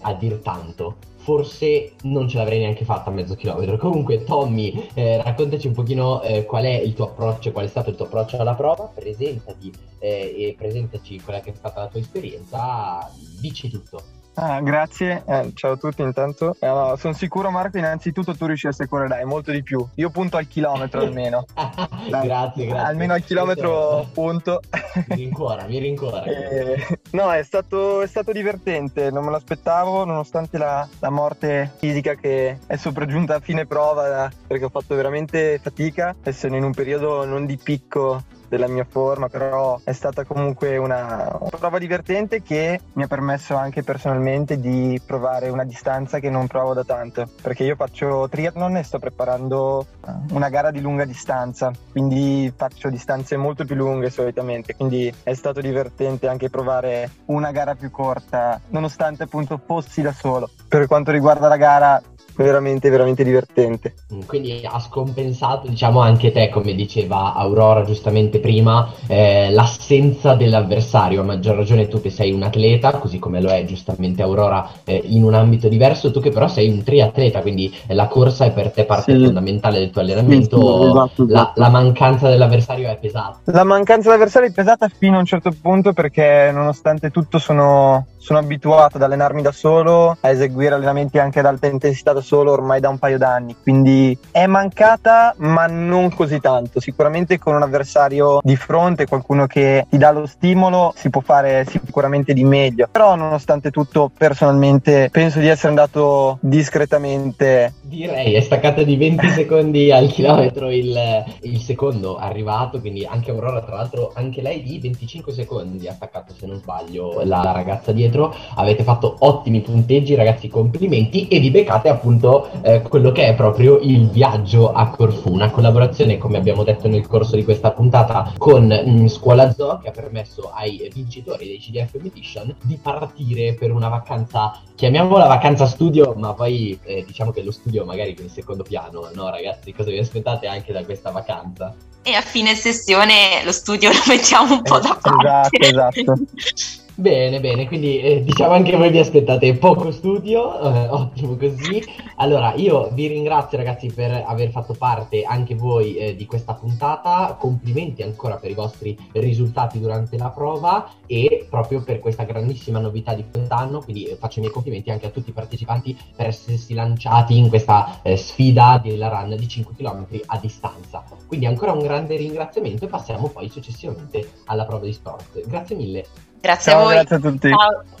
a 0.00 0.12
dir 0.14 0.40
tanto 0.42 1.14
forse 1.26 1.94
non 2.02 2.28
ce 2.28 2.36
l'avrei 2.36 2.60
neanche 2.60 2.84
fatta 2.84 3.10
a 3.10 3.12
mezzo 3.12 3.34
chilometro. 3.34 3.76
Comunque, 3.78 4.22
Tommy, 4.22 4.90
eh, 4.94 5.20
raccontaci 5.20 5.66
un 5.66 5.72
pochino 5.72 6.22
eh, 6.22 6.44
qual 6.44 6.62
è 6.62 6.74
il 6.74 6.94
tuo 6.94 7.06
approccio, 7.06 7.50
qual 7.50 7.64
è 7.64 7.68
stato 7.68 7.90
il 7.90 7.96
tuo 7.96 8.04
approccio 8.04 8.38
alla 8.38 8.54
prova, 8.54 8.84
presentati 8.94 9.72
eh, 9.98 10.34
e 10.38 10.54
presentaci 10.56 11.20
quella 11.20 11.40
che 11.40 11.50
è 11.50 11.54
stata 11.56 11.80
la 11.80 11.88
tua 11.88 11.98
esperienza, 11.98 13.10
dici 13.40 13.68
tutto. 13.68 14.25
Ah, 14.38 14.60
grazie, 14.60 15.22
eh, 15.26 15.50
ciao 15.54 15.72
a 15.72 15.76
tutti 15.76 16.02
intanto. 16.02 16.56
Eh, 16.60 16.66
no, 16.66 16.94
sono 16.96 17.14
sicuro 17.14 17.50
Marco, 17.50 17.78
innanzitutto 17.78 18.36
tu 18.36 18.44
riusciresti 18.44 18.82
a 18.82 18.86
correre 18.86 19.24
molto 19.24 19.50
di 19.50 19.62
più. 19.62 19.82
Io 19.94 20.10
punto 20.10 20.36
al 20.36 20.46
chilometro 20.46 21.00
almeno. 21.00 21.46
Dai, 21.54 22.26
grazie, 22.26 22.66
grazie. 22.66 22.86
Almeno 22.86 23.14
al 23.14 23.24
chilometro 23.24 24.06
punto. 24.12 24.60
mi 25.08 25.16
rincuora, 25.16 25.64
mi 25.66 25.78
rincuora. 25.78 26.24
Eh, 26.56 27.00
no, 27.12 27.32
è 27.32 27.42
stato, 27.42 28.02
è 28.02 28.06
stato, 28.06 28.32
divertente, 28.32 29.10
non 29.10 29.24
me 29.24 29.30
l'aspettavo 29.30 30.04
nonostante 30.04 30.58
la, 30.58 30.86
la, 31.00 31.10
morte 31.10 31.72
fisica 31.78 32.14
che 32.14 32.58
è 32.66 32.76
sopraggiunta 32.76 33.36
a 33.36 33.40
fine 33.40 33.66
prova 33.66 34.30
perché 34.46 34.64
ho 34.64 34.68
fatto 34.68 34.94
veramente 34.94 35.58
fatica 35.62 36.14
e 36.22 36.32
sono 36.32 36.56
in 36.56 36.64
un 36.64 36.72
periodo 36.72 37.24
non 37.24 37.46
di 37.46 37.56
picco 37.56 38.22
della 38.48 38.68
mia 38.68 38.86
forma, 38.88 39.28
però 39.28 39.80
è 39.84 39.92
stata 39.92 40.24
comunque 40.24 40.76
una, 40.76 41.38
prova 41.58 41.78
divertente 41.78 42.42
che 42.42 42.80
mi 42.92 43.02
ha 43.02 43.06
permesso 43.06 43.56
anche 43.56 43.82
personalmente 43.82 44.60
di 44.60 45.00
provare 45.04 45.48
una 45.48 45.64
distanza 45.64 46.18
che 46.18 46.30
non 46.30 46.46
provo 46.46 46.74
da 46.74 46.84
tanto, 46.84 47.28
perché 47.40 47.64
io 47.64 47.76
faccio 47.76 48.28
triathlon 48.28 48.76
e 48.76 48.82
sto 48.82 48.98
preparando 48.98 49.86
una 50.30 50.48
gara 50.48 50.70
di 50.70 50.80
lunga 50.80 51.04
distanza, 51.04 51.70
quindi 51.90 52.52
faccio 52.54 52.88
distanze 52.88 53.36
molto 53.36 53.64
più 53.64 53.74
lunghe 53.74 54.10
solitamente, 54.10 54.74
quindi 54.74 55.12
è 55.22 55.34
stato 55.34 55.60
divertente 55.60 56.28
anche 56.28 56.50
provare 56.50 57.10
una 57.26 57.50
gara 57.50 57.74
più 57.74 57.90
corta, 57.90 58.60
nonostante 58.68 59.24
appunto 59.24 59.60
fossi 59.64 60.02
da 60.02 60.12
solo. 60.12 60.48
Per 60.68 60.86
quanto 60.86 61.10
riguarda 61.10 61.48
la 61.48 61.56
gara 61.56 62.02
veramente, 62.42 62.90
veramente 62.90 63.24
divertente. 63.24 63.94
Mm, 64.12 64.20
quindi 64.26 64.62
ha 64.64 64.78
scompensato, 64.78 65.68
diciamo, 65.68 66.00
anche 66.00 66.32
te, 66.32 66.48
come 66.48 66.74
diceva 66.74 67.34
Aurora 67.34 67.84
giustamente 67.84 68.38
prima, 68.38 68.92
eh, 69.06 69.50
l'assenza 69.50 70.34
dell'avversario. 70.34 71.20
A 71.20 71.24
maggior 71.24 71.56
ragione 71.56 71.88
tu 71.88 72.00
che 72.00 72.10
sei 72.10 72.32
un 72.32 72.42
atleta, 72.42 72.92
così 72.92 73.18
come 73.18 73.40
lo 73.40 73.48
è 73.48 73.64
giustamente 73.64 74.22
Aurora 74.22 74.68
eh, 74.84 75.02
in 75.04 75.22
un 75.22 75.34
ambito 75.34 75.68
diverso, 75.68 76.10
tu 76.10 76.20
che 76.20 76.30
però 76.30 76.48
sei 76.48 76.68
un 76.68 76.82
triatleta, 76.82 77.40
quindi 77.40 77.74
la 77.88 78.06
corsa 78.06 78.44
è 78.44 78.52
per 78.52 78.70
te 78.70 78.84
parte 78.84 79.16
sì. 79.16 79.24
fondamentale 79.24 79.78
del 79.78 79.90
tuo 79.90 80.00
allenamento. 80.02 80.58
Sì, 80.58 80.88
esatto, 80.88 81.06
esatto. 81.06 81.26
La, 81.28 81.52
la, 81.54 81.68
mancanza 81.68 82.28
dell'avversario 82.28 82.88
è 82.88 82.98
pesata. 82.98 83.38
La 83.44 83.64
mancanza 83.64 84.08
dell'avversario 84.08 84.48
è 84.48 84.52
pesata 84.52 84.88
fino 84.88 85.16
a 85.16 85.20
un 85.20 85.24
certo 85.24 85.54
punto 85.60 85.92
perché 85.92 86.50
nonostante 86.52 87.10
tutto 87.10 87.38
sono, 87.38 88.06
sono 88.16 88.38
abituato 88.38 88.96
ad 88.96 89.02
allenarmi 89.02 89.42
da 89.42 89.52
solo, 89.52 90.16
a 90.20 90.28
eseguire 90.30 90.74
allenamenti 90.74 91.18
anche 91.18 91.40
ad 91.40 91.46
alta 91.46 91.66
intensità 91.66 92.12
da 92.12 92.20
solo 92.26 92.50
ormai 92.50 92.80
da 92.80 92.88
un 92.88 92.98
paio 92.98 93.18
d'anni. 93.18 93.54
Quindi 93.62 94.18
è 94.32 94.46
mancata, 94.46 95.32
ma 95.38 95.66
non 95.66 96.12
così 96.12 96.40
tanto. 96.40 96.80
Sicuramente 96.80 97.38
con 97.38 97.54
un 97.54 97.62
avversario 97.62 98.40
di 98.42 98.56
fronte, 98.56 99.06
qualcuno 99.06 99.46
che 99.46 99.86
ti 99.88 99.96
dà 99.96 100.10
lo 100.10 100.26
stimolo, 100.26 100.92
si 100.96 101.08
può 101.08 101.20
fare 101.20 101.64
sicuramente 101.64 102.34
di 102.34 102.44
meglio. 102.44 102.88
Però 102.90 103.14
nonostante 103.14 103.70
tutto, 103.70 104.10
personalmente 104.16 105.08
penso 105.12 105.38
di 105.38 105.46
essere 105.46 105.68
andato 105.68 106.38
discretamente. 106.40 107.74
Direi, 107.86 108.32
è 108.32 108.40
staccata 108.40 108.82
di 108.82 108.96
20 108.96 109.28
secondi 109.30 109.92
al 109.92 110.08
chilometro 110.08 110.70
il, 110.70 111.24
il 111.42 111.60
secondo 111.60 112.16
arrivato, 112.16 112.80
quindi 112.80 113.04
anche 113.04 113.30
Aurora, 113.30 113.62
tra 113.62 113.76
l'altro, 113.76 114.10
anche 114.12 114.42
lei 114.42 114.60
di 114.60 114.80
25 114.80 115.32
secondi 115.32 115.86
ha 115.86 115.92
staccato, 115.92 116.34
se 116.36 116.46
non 116.46 116.58
sbaglio, 116.58 117.22
la, 117.24 117.52
ragazza 117.52 117.92
dietro. 117.92 118.34
Avete 118.56 118.82
fatto 118.82 119.14
ottimi 119.20 119.60
punteggi, 119.60 120.16
ragazzi, 120.16 120.48
complimenti 120.48 121.28
e 121.28 121.38
vi 121.38 121.52
beccate 121.52 121.88
appunto 121.88 122.48
eh, 122.62 122.82
quello 122.82 123.12
che 123.12 123.28
è 123.28 123.34
proprio 123.36 123.78
il 123.78 124.08
viaggio 124.10 124.72
a 124.72 124.88
Corfù, 124.88 125.32
una 125.32 125.50
collaborazione, 125.50 126.18
come 126.18 126.38
abbiamo 126.38 126.64
detto 126.64 126.88
nel 126.88 127.06
corso 127.06 127.36
di 127.36 127.44
questa 127.44 127.70
puntata, 127.70 128.32
con 128.36 128.66
mh, 128.66 129.02
mm, 129.02 129.06
Scuola 129.06 129.52
Zoo 129.52 129.78
che 129.78 129.88
ha 129.88 129.92
permesso 129.92 130.50
ai 130.52 130.90
vincitori 130.92 131.46
dei 131.46 131.58
CDF 131.58 131.94
Edition 131.94 132.52
di 132.62 132.76
partire 132.82 133.54
per 133.54 133.70
una 133.70 133.88
vacanza, 133.88 134.60
chiamiamola 134.74 135.26
vacanza 135.26 135.66
studio, 135.66 136.14
ma 136.16 136.34
poi 136.34 136.76
eh, 136.82 137.04
diciamo 137.06 137.30
che 137.30 137.44
lo 137.44 137.52
studio 137.52 137.75
magari 137.84 138.16
in 138.18 138.30
secondo 138.30 138.62
piano, 138.62 139.10
no 139.12 139.28
ragazzi? 139.30 139.72
Cosa 139.72 139.90
vi 139.90 139.98
aspettate 139.98 140.46
anche 140.46 140.72
da 140.72 140.84
questa 140.84 141.10
vacanza? 141.10 141.74
E 142.02 142.12
a 142.12 142.20
fine 142.20 142.54
sessione 142.54 143.42
lo 143.44 143.52
studio 143.52 143.90
lo 143.90 144.02
mettiamo 144.06 144.54
un 144.54 144.62
po' 144.62 144.78
da 144.78 144.98
parte. 145.00 145.58
Esatto, 145.58 146.00
esatto. 146.00 146.84
Bene, 146.98 147.40
bene, 147.40 147.66
quindi 147.66 148.00
eh, 148.00 148.22
diciamo 148.24 148.54
anche 148.54 148.74
voi 148.74 148.88
vi 148.90 148.98
aspettate 148.98 149.52
poco 149.58 149.90
studio, 149.90 150.58
eh, 150.58 150.88
ottimo 150.88 151.36
così. 151.36 151.84
Allora, 152.16 152.54
io 152.54 152.88
vi 152.94 153.06
ringrazio 153.08 153.58
ragazzi 153.58 153.92
per 153.92 154.24
aver 154.26 154.48
fatto 154.48 154.72
parte 154.72 155.22
anche 155.22 155.54
voi 155.54 155.96
eh, 155.96 156.16
di 156.16 156.24
questa 156.24 156.54
puntata, 156.54 157.36
complimenti 157.38 158.00
ancora 158.00 158.36
per 158.36 158.50
i 158.50 158.54
vostri 158.54 158.96
risultati 159.12 159.78
durante 159.78 160.16
la 160.16 160.30
prova 160.30 160.90
e 161.04 161.46
proprio 161.50 161.82
per 161.82 161.98
questa 161.98 162.24
grandissima 162.24 162.78
novità 162.78 163.12
di 163.12 163.26
quest'anno, 163.30 163.82
quindi 163.82 164.04
eh, 164.04 164.16
faccio 164.16 164.38
i 164.38 164.40
miei 164.40 164.54
complimenti 164.54 164.90
anche 164.90 165.04
a 165.04 165.10
tutti 165.10 165.28
i 165.28 165.34
partecipanti 165.34 165.94
per 166.16 166.28
essersi 166.28 166.72
lanciati 166.72 167.36
in 167.36 167.50
questa 167.50 168.00
eh, 168.00 168.16
sfida 168.16 168.80
della 168.82 169.08
run 169.08 169.36
di 169.36 169.46
5 169.46 169.74
km 169.76 170.06
a 170.24 170.38
distanza. 170.38 171.04
Quindi 171.26 171.44
ancora 171.44 171.72
un 171.72 171.80
grande 171.80 172.16
ringraziamento 172.16 172.86
e 172.86 172.88
passiamo 172.88 173.28
poi 173.28 173.50
successivamente 173.50 174.30
alla 174.46 174.64
prova 174.64 174.86
di 174.86 174.94
sport. 174.94 175.46
Grazie 175.46 175.76
mille. 175.76 176.06
Grazie 176.40 176.72
Ciao, 176.72 176.80
a 176.80 176.84
voi. 176.84 176.94
Grazie 176.94 177.16
a 177.16 177.18
tutti. 177.18 177.48
Ciao. 177.48 177.94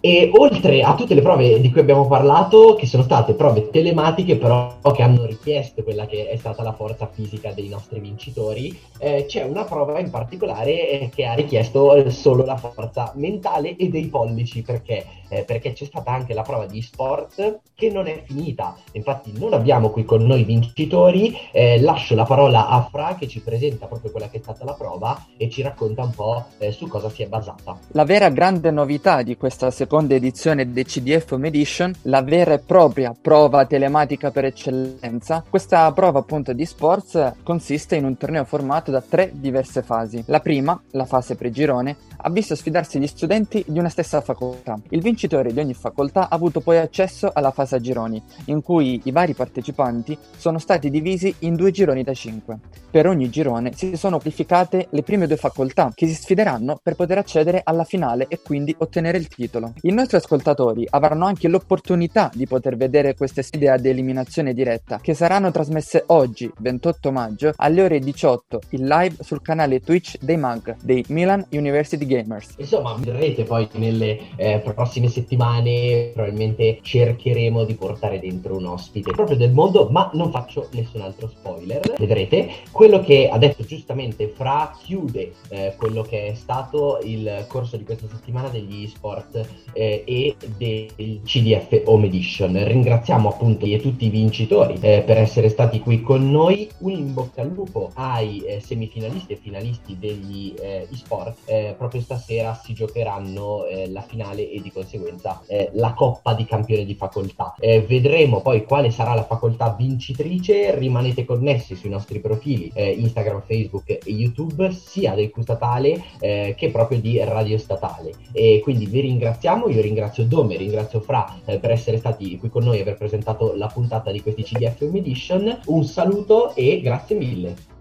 E 0.00 0.30
oltre 0.32 0.82
a 0.82 0.94
tutte 0.94 1.14
le 1.14 1.22
prove 1.22 1.60
di 1.60 1.72
cui 1.72 1.80
abbiamo 1.80 2.06
parlato, 2.06 2.76
che 2.76 2.86
sono 2.86 3.02
state 3.02 3.34
prove 3.34 3.68
telematiche, 3.68 4.36
però 4.36 4.78
che 4.94 5.02
hanno 5.02 5.24
richiesto 5.26 5.82
quella 5.82 6.06
che 6.06 6.28
è 6.28 6.36
stata 6.36 6.62
la 6.62 6.72
forza 6.72 7.08
fisica 7.12 7.50
dei 7.50 7.68
nostri 7.68 7.98
vincitori, 7.98 8.78
eh, 8.98 9.24
c'è 9.26 9.42
una 9.42 9.64
prova 9.64 9.98
in 9.98 10.10
particolare 10.10 10.88
eh, 10.88 11.10
che 11.12 11.26
ha 11.26 11.34
richiesto 11.34 12.08
solo 12.10 12.44
la 12.44 12.56
forza 12.56 13.12
mentale 13.16 13.74
e 13.74 13.88
dei 13.88 14.06
pollici, 14.06 14.62
perché? 14.62 15.04
Eh, 15.28 15.42
perché 15.44 15.72
c'è 15.72 15.84
stata 15.84 16.10
anche 16.10 16.34
la 16.34 16.42
prova 16.42 16.66
di 16.66 16.80
sport 16.82 17.60
che 17.78 17.90
non 17.90 18.08
è 18.08 18.22
finita. 18.24 18.76
Infatti 18.92 19.32
non 19.38 19.52
abbiamo 19.52 19.90
qui 19.90 20.04
con 20.04 20.26
noi 20.26 20.42
vincitori, 20.42 21.36
eh, 21.52 21.80
lascio 21.80 22.16
la 22.16 22.24
parola 22.24 22.66
a 22.66 22.88
Fra 22.90 23.14
che 23.16 23.28
ci 23.28 23.40
presenta 23.40 23.86
proprio 23.86 24.10
quella 24.10 24.28
che 24.28 24.38
è 24.38 24.40
stata 24.40 24.64
la 24.64 24.72
prova 24.72 25.26
e 25.36 25.48
ci 25.48 25.62
racconta 25.62 26.02
un 26.02 26.10
po' 26.10 26.44
eh, 26.58 26.72
su 26.72 26.88
cosa 26.88 27.08
si 27.08 27.22
è 27.22 27.28
basata. 27.28 27.78
La 27.92 28.04
vera 28.04 28.30
grande 28.30 28.72
novità 28.72 29.22
di 29.22 29.36
questa 29.36 29.70
seconda 29.70 30.14
edizione 30.14 30.72
del 30.72 30.86
CDF 30.86 31.30
Home 31.30 31.46
Edition, 31.46 31.94
la 32.02 32.22
vera 32.22 32.54
e 32.54 32.58
propria 32.58 33.14
prova 33.20 33.64
telematica 33.64 34.32
per 34.32 34.46
eccellenza. 34.46 35.44
Questa 35.48 35.92
prova 35.92 36.18
appunto 36.18 36.52
di 36.52 36.64
sports 36.64 37.34
consiste 37.44 37.94
in 37.94 38.04
un 38.04 38.16
torneo 38.16 38.44
formato 38.44 38.90
da 38.90 39.00
tre 39.00 39.30
diverse 39.32 39.82
fasi. 39.82 40.20
La 40.26 40.40
prima, 40.40 40.80
la 40.92 41.04
fase 41.04 41.36
pregirone, 41.36 41.96
ha 42.16 42.30
visto 42.30 42.56
sfidarsi 42.56 42.98
gli 42.98 43.06
studenti 43.06 43.64
di 43.68 43.78
una 43.78 43.88
stessa 43.88 44.20
facoltà. 44.20 44.76
Il 44.88 45.00
vincitore 45.00 45.17
di 45.26 45.60
ogni 45.60 45.74
facoltà 45.74 46.28
ha 46.28 46.34
avuto 46.34 46.60
poi 46.60 46.78
accesso 46.78 47.30
alla 47.32 47.50
fase 47.50 47.76
a 47.76 47.80
gironi, 47.80 48.22
in 48.46 48.62
cui 48.62 49.00
i 49.04 49.10
vari 49.10 49.34
partecipanti 49.34 50.16
sono 50.36 50.58
stati 50.58 50.90
divisi 50.90 51.34
in 51.40 51.54
due 51.54 51.70
gironi 51.70 52.02
da 52.02 52.14
cinque. 52.14 52.58
Per 52.90 53.06
ogni 53.06 53.28
girone 53.28 53.72
si 53.74 53.96
sono 53.96 54.18
qualificate 54.18 54.88
le 54.90 55.02
prime 55.02 55.26
due 55.26 55.36
facoltà 55.36 55.90
che 55.94 56.06
si 56.06 56.14
sfideranno 56.14 56.78
per 56.82 56.94
poter 56.94 57.18
accedere 57.18 57.60
alla 57.64 57.84
finale 57.84 58.26
e 58.28 58.40
quindi 58.42 58.74
ottenere 58.78 59.18
il 59.18 59.28
titolo. 59.28 59.72
I 59.82 59.92
nostri 59.92 60.16
ascoltatori 60.16 60.86
avranno 60.90 61.26
anche 61.26 61.48
l'opportunità 61.48 62.30
di 62.34 62.46
poter 62.46 62.76
vedere 62.76 63.14
queste 63.14 63.42
sfide 63.42 63.70
ad 63.70 63.84
eliminazione 63.84 64.54
diretta 64.54 64.98
che 65.00 65.14
saranno 65.14 65.50
trasmesse 65.50 66.04
oggi, 66.06 66.50
28 66.58 67.12
maggio, 67.12 67.52
alle 67.56 67.82
ore 67.82 67.98
18 67.98 68.60
in 68.70 68.86
live 68.86 69.16
sul 69.20 69.42
canale 69.42 69.80
Twitch 69.80 70.16
dei 70.20 70.36
MAG, 70.36 70.76
dei 70.82 71.04
Milan 71.08 71.44
University 71.50 72.06
Gamers. 72.06 72.54
Insomma, 72.58 72.94
vedrete 72.94 73.44
poi 73.44 73.68
nelle 73.72 74.18
eh, 74.36 74.60
prossime 74.60 75.07
settimane, 75.08 76.10
probabilmente 76.14 76.78
cercheremo 76.80 77.64
di 77.64 77.74
portare 77.74 78.18
dentro 78.18 78.56
un 78.56 78.66
ospite 78.66 79.12
proprio 79.12 79.36
del 79.36 79.52
mondo, 79.52 79.88
ma 79.90 80.10
non 80.14 80.30
faccio 80.30 80.68
nessun 80.72 81.02
altro 81.02 81.28
spoiler. 81.28 81.94
Vedrete, 81.98 82.48
quello 82.70 83.00
che 83.00 83.28
ha 83.28 83.38
detto 83.38 83.64
giustamente 83.64 84.28
Fra 84.28 84.74
chiude 84.82 85.32
eh, 85.50 85.74
quello 85.76 86.02
che 86.02 86.28
è 86.28 86.34
stato 86.34 87.00
il 87.02 87.44
corso 87.48 87.76
di 87.76 87.84
questa 87.84 88.06
settimana 88.08 88.48
degli 88.48 88.86
sport 88.86 89.46
eh, 89.72 90.02
e 90.06 90.36
del 90.56 91.20
CDF 91.24 91.82
Home 91.84 92.06
Edition. 92.06 92.64
Ringraziamo 92.64 93.28
appunto 93.28 93.66
tutti 93.78 94.06
i 94.06 94.10
vincitori 94.10 94.78
eh, 94.80 95.02
per 95.04 95.18
essere 95.18 95.48
stati 95.48 95.80
qui 95.80 96.00
con 96.00 96.30
noi. 96.30 96.68
Un 96.78 96.90
in 96.92 97.12
bocca 97.12 97.42
al 97.42 97.48
lupo 97.48 97.90
ai 97.94 98.40
eh, 98.40 98.60
semifinalisti 98.60 99.32
e 99.32 99.36
finalisti 99.36 99.96
degli 99.98 100.54
eh, 100.58 100.86
eSport 100.90 101.36
proprio 101.76 101.88
proprio 101.88 102.00
stasera 102.02 102.54
si 102.54 102.74
giocheranno 102.74 103.64
eh, 103.66 103.90
la 103.90 104.02
finale 104.02 104.48
e 104.50 104.60
di 104.60 104.70
conseguenza 104.70 104.97
eh, 105.46 105.70
la 105.74 105.92
coppa 105.92 106.34
di 106.34 106.44
campione 106.44 106.84
di 106.84 106.94
facoltà. 106.94 107.54
Eh, 107.58 107.82
vedremo 107.82 108.40
poi 108.40 108.64
quale 108.64 108.90
sarà 108.90 109.14
la 109.14 109.24
facoltà 109.24 109.74
vincitrice, 109.76 110.74
rimanete 110.76 111.24
connessi 111.24 111.74
sui 111.74 111.90
nostri 111.90 112.20
profili 112.20 112.70
eh, 112.74 112.90
Instagram, 112.90 113.42
Facebook 113.46 113.90
e 113.90 114.00
YouTube, 114.04 114.70
sia 114.72 115.14
del 115.14 115.30
Q 115.30 115.40
statale 115.42 116.02
eh, 116.20 116.54
che 116.56 116.70
proprio 116.70 117.00
di 117.00 117.18
Radio 117.22 117.58
Statale. 117.58 118.12
E 118.32 118.60
quindi 118.62 118.86
vi 118.86 119.00
ringraziamo, 119.00 119.68
io 119.68 119.80
ringrazio 119.80 120.24
Dome, 120.24 120.56
ringrazio 120.56 121.00
Fra 121.00 121.40
eh, 121.44 121.58
per 121.58 121.70
essere 121.70 121.98
stati 121.98 122.38
qui 122.38 122.48
con 122.48 122.64
noi 122.64 122.78
e 122.78 122.82
aver 122.82 122.96
presentato 122.96 123.54
la 123.54 123.66
puntata 123.66 124.10
di 124.10 124.20
questi 124.20 124.42
CDF 124.42 124.80
Home 124.82 124.98
Edition. 124.98 125.60
Un 125.66 125.84
saluto 125.84 126.54
e 126.54 126.80
grazie 126.80 127.16
mille. 127.16 127.77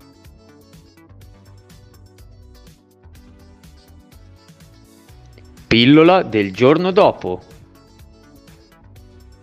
Pillola 5.77 6.23
del 6.23 6.53
giorno 6.53 6.89
dopo. 6.89 7.39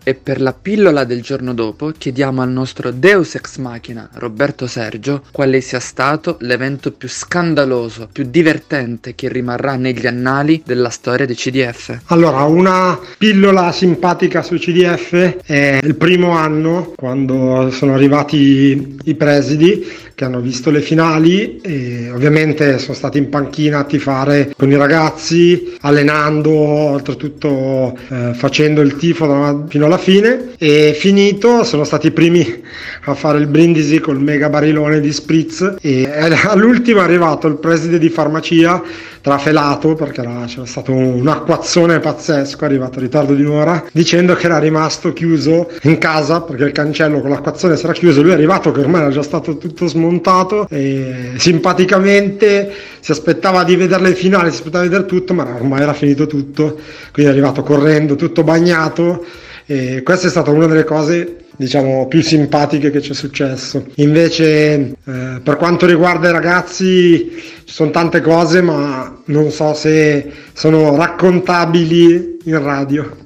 E 0.06 0.12
per 0.12 0.38
la 0.38 0.52
pillola 0.52 1.04
del 1.04 1.22
giorno 1.22 1.54
dopo 1.54 1.90
chiediamo 1.96 2.42
al 2.42 2.50
nostro 2.50 2.90
Deus 2.90 3.36
ex 3.36 3.56
machina 3.56 4.06
Roberto 4.12 4.66
Sergio 4.66 5.22
quale 5.32 5.62
sia 5.62 5.80
stato 5.80 6.36
l'evento 6.40 6.92
più 6.92 7.08
scandaloso, 7.08 8.10
più 8.12 8.26
divertente 8.28 9.14
che 9.14 9.30
rimarrà 9.30 9.76
negli 9.76 10.06
annali 10.06 10.62
della 10.62 10.90
storia 10.90 11.24
dei 11.24 11.34
CDF. 11.34 12.00
Allora, 12.08 12.42
una 12.42 13.00
pillola 13.16 13.72
simpatica 13.72 14.42
su 14.42 14.56
CDF 14.56 15.38
è 15.42 15.80
il 15.82 15.94
primo 15.94 16.32
anno 16.32 16.92
quando 16.94 17.70
sono 17.70 17.94
arrivati 17.94 18.98
i 19.04 19.14
presidi 19.14 20.02
che 20.14 20.24
hanno 20.24 20.40
visto 20.40 20.70
le 20.70 20.80
finali 20.80 21.60
e 21.60 22.10
ovviamente 22.10 22.78
sono 22.78 22.94
stati 22.94 23.18
in 23.18 23.28
panchina 23.28 23.80
a 23.80 23.84
tifare 23.84 24.52
con 24.56 24.70
i 24.70 24.76
ragazzi, 24.76 25.76
allenando, 25.80 26.52
oltretutto 26.52 27.98
eh, 28.08 28.32
facendo 28.34 28.80
il 28.80 28.96
tifo 28.96 29.64
fino 29.68 29.86
alla 29.86 29.93
alla 29.94 29.98
fine 29.98 30.54
e 30.58 30.92
finito 30.98 31.62
sono 31.62 31.84
stati 31.84 32.08
i 32.08 32.10
primi 32.10 32.62
a 33.04 33.14
fare 33.14 33.38
il 33.38 33.46
brindisi 33.46 34.00
col 34.00 34.20
mega 34.20 34.48
barilone 34.48 35.00
di 35.00 35.12
spritz 35.12 35.76
e 35.80 36.08
all'ultimo 36.46 37.00
è 37.00 37.04
arrivato 37.04 37.46
il 37.46 37.56
preside 37.56 37.98
di 37.98 38.08
farmacia 38.08 38.82
trafelato 39.20 39.94
perché 39.94 40.20
era, 40.20 40.44
c'era 40.46 40.66
stato 40.66 40.92
un 40.92 41.26
acquazzone 41.26 41.98
pazzesco, 41.98 42.60
è 42.60 42.64
arrivato 42.66 42.98
in 42.98 43.04
ritardo 43.04 43.34
di 43.34 43.42
un'ora, 43.42 43.82
dicendo 43.90 44.34
che 44.34 44.46
era 44.46 44.58
rimasto 44.58 45.14
chiuso 45.14 45.70
in 45.82 45.96
casa 45.96 46.42
perché 46.42 46.64
il 46.64 46.72
cancello 46.72 47.20
con 47.20 47.30
l'acquazzone 47.30 47.76
si 47.76 47.84
era 47.84 47.94
chiuso, 47.94 48.20
lui 48.20 48.32
è 48.32 48.34
arrivato 48.34 48.70
che 48.70 48.80
ormai 48.80 49.02
era 49.02 49.10
già 49.10 49.22
stato 49.22 49.56
tutto 49.56 49.86
smontato 49.86 50.66
e 50.68 51.32
simpaticamente 51.36 52.70
si 53.00 53.12
aspettava 53.12 53.64
di 53.64 53.76
vedere 53.76 54.02
le 54.02 54.14
finali, 54.14 54.50
si 54.50 54.56
aspettava 54.56 54.84
di 54.84 54.90
vedere 54.90 55.08
tutto, 55.08 55.32
ma 55.32 55.44
ormai 55.54 55.80
era 55.80 55.94
finito 55.94 56.26
tutto, 56.26 56.78
quindi 57.10 57.30
è 57.30 57.34
arrivato 57.34 57.62
correndo, 57.62 58.16
tutto 58.16 58.42
bagnato 58.42 59.24
e 59.66 60.02
questa 60.02 60.26
è 60.26 60.30
stata 60.30 60.50
una 60.50 60.66
delle 60.66 60.84
cose 60.84 61.36
diciamo 61.56 62.06
più 62.08 62.20
simpatiche 62.20 62.90
che 62.90 63.00
ci 63.00 63.12
è 63.12 63.14
successo. 63.14 63.86
Invece 63.96 64.94
eh, 65.04 65.40
per 65.42 65.56
quanto 65.56 65.86
riguarda 65.86 66.28
i 66.28 66.32
ragazzi 66.32 67.30
ci 67.64 67.72
sono 67.72 67.90
tante 67.90 68.20
cose 68.20 68.60
ma 68.60 69.22
non 69.26 69.50
so 69.50 69.72
se 69.74 70.30
sono 70.52 70.96
raccontabili 70.96 72.38
in 72.44 72.62
radio 72.62 73.22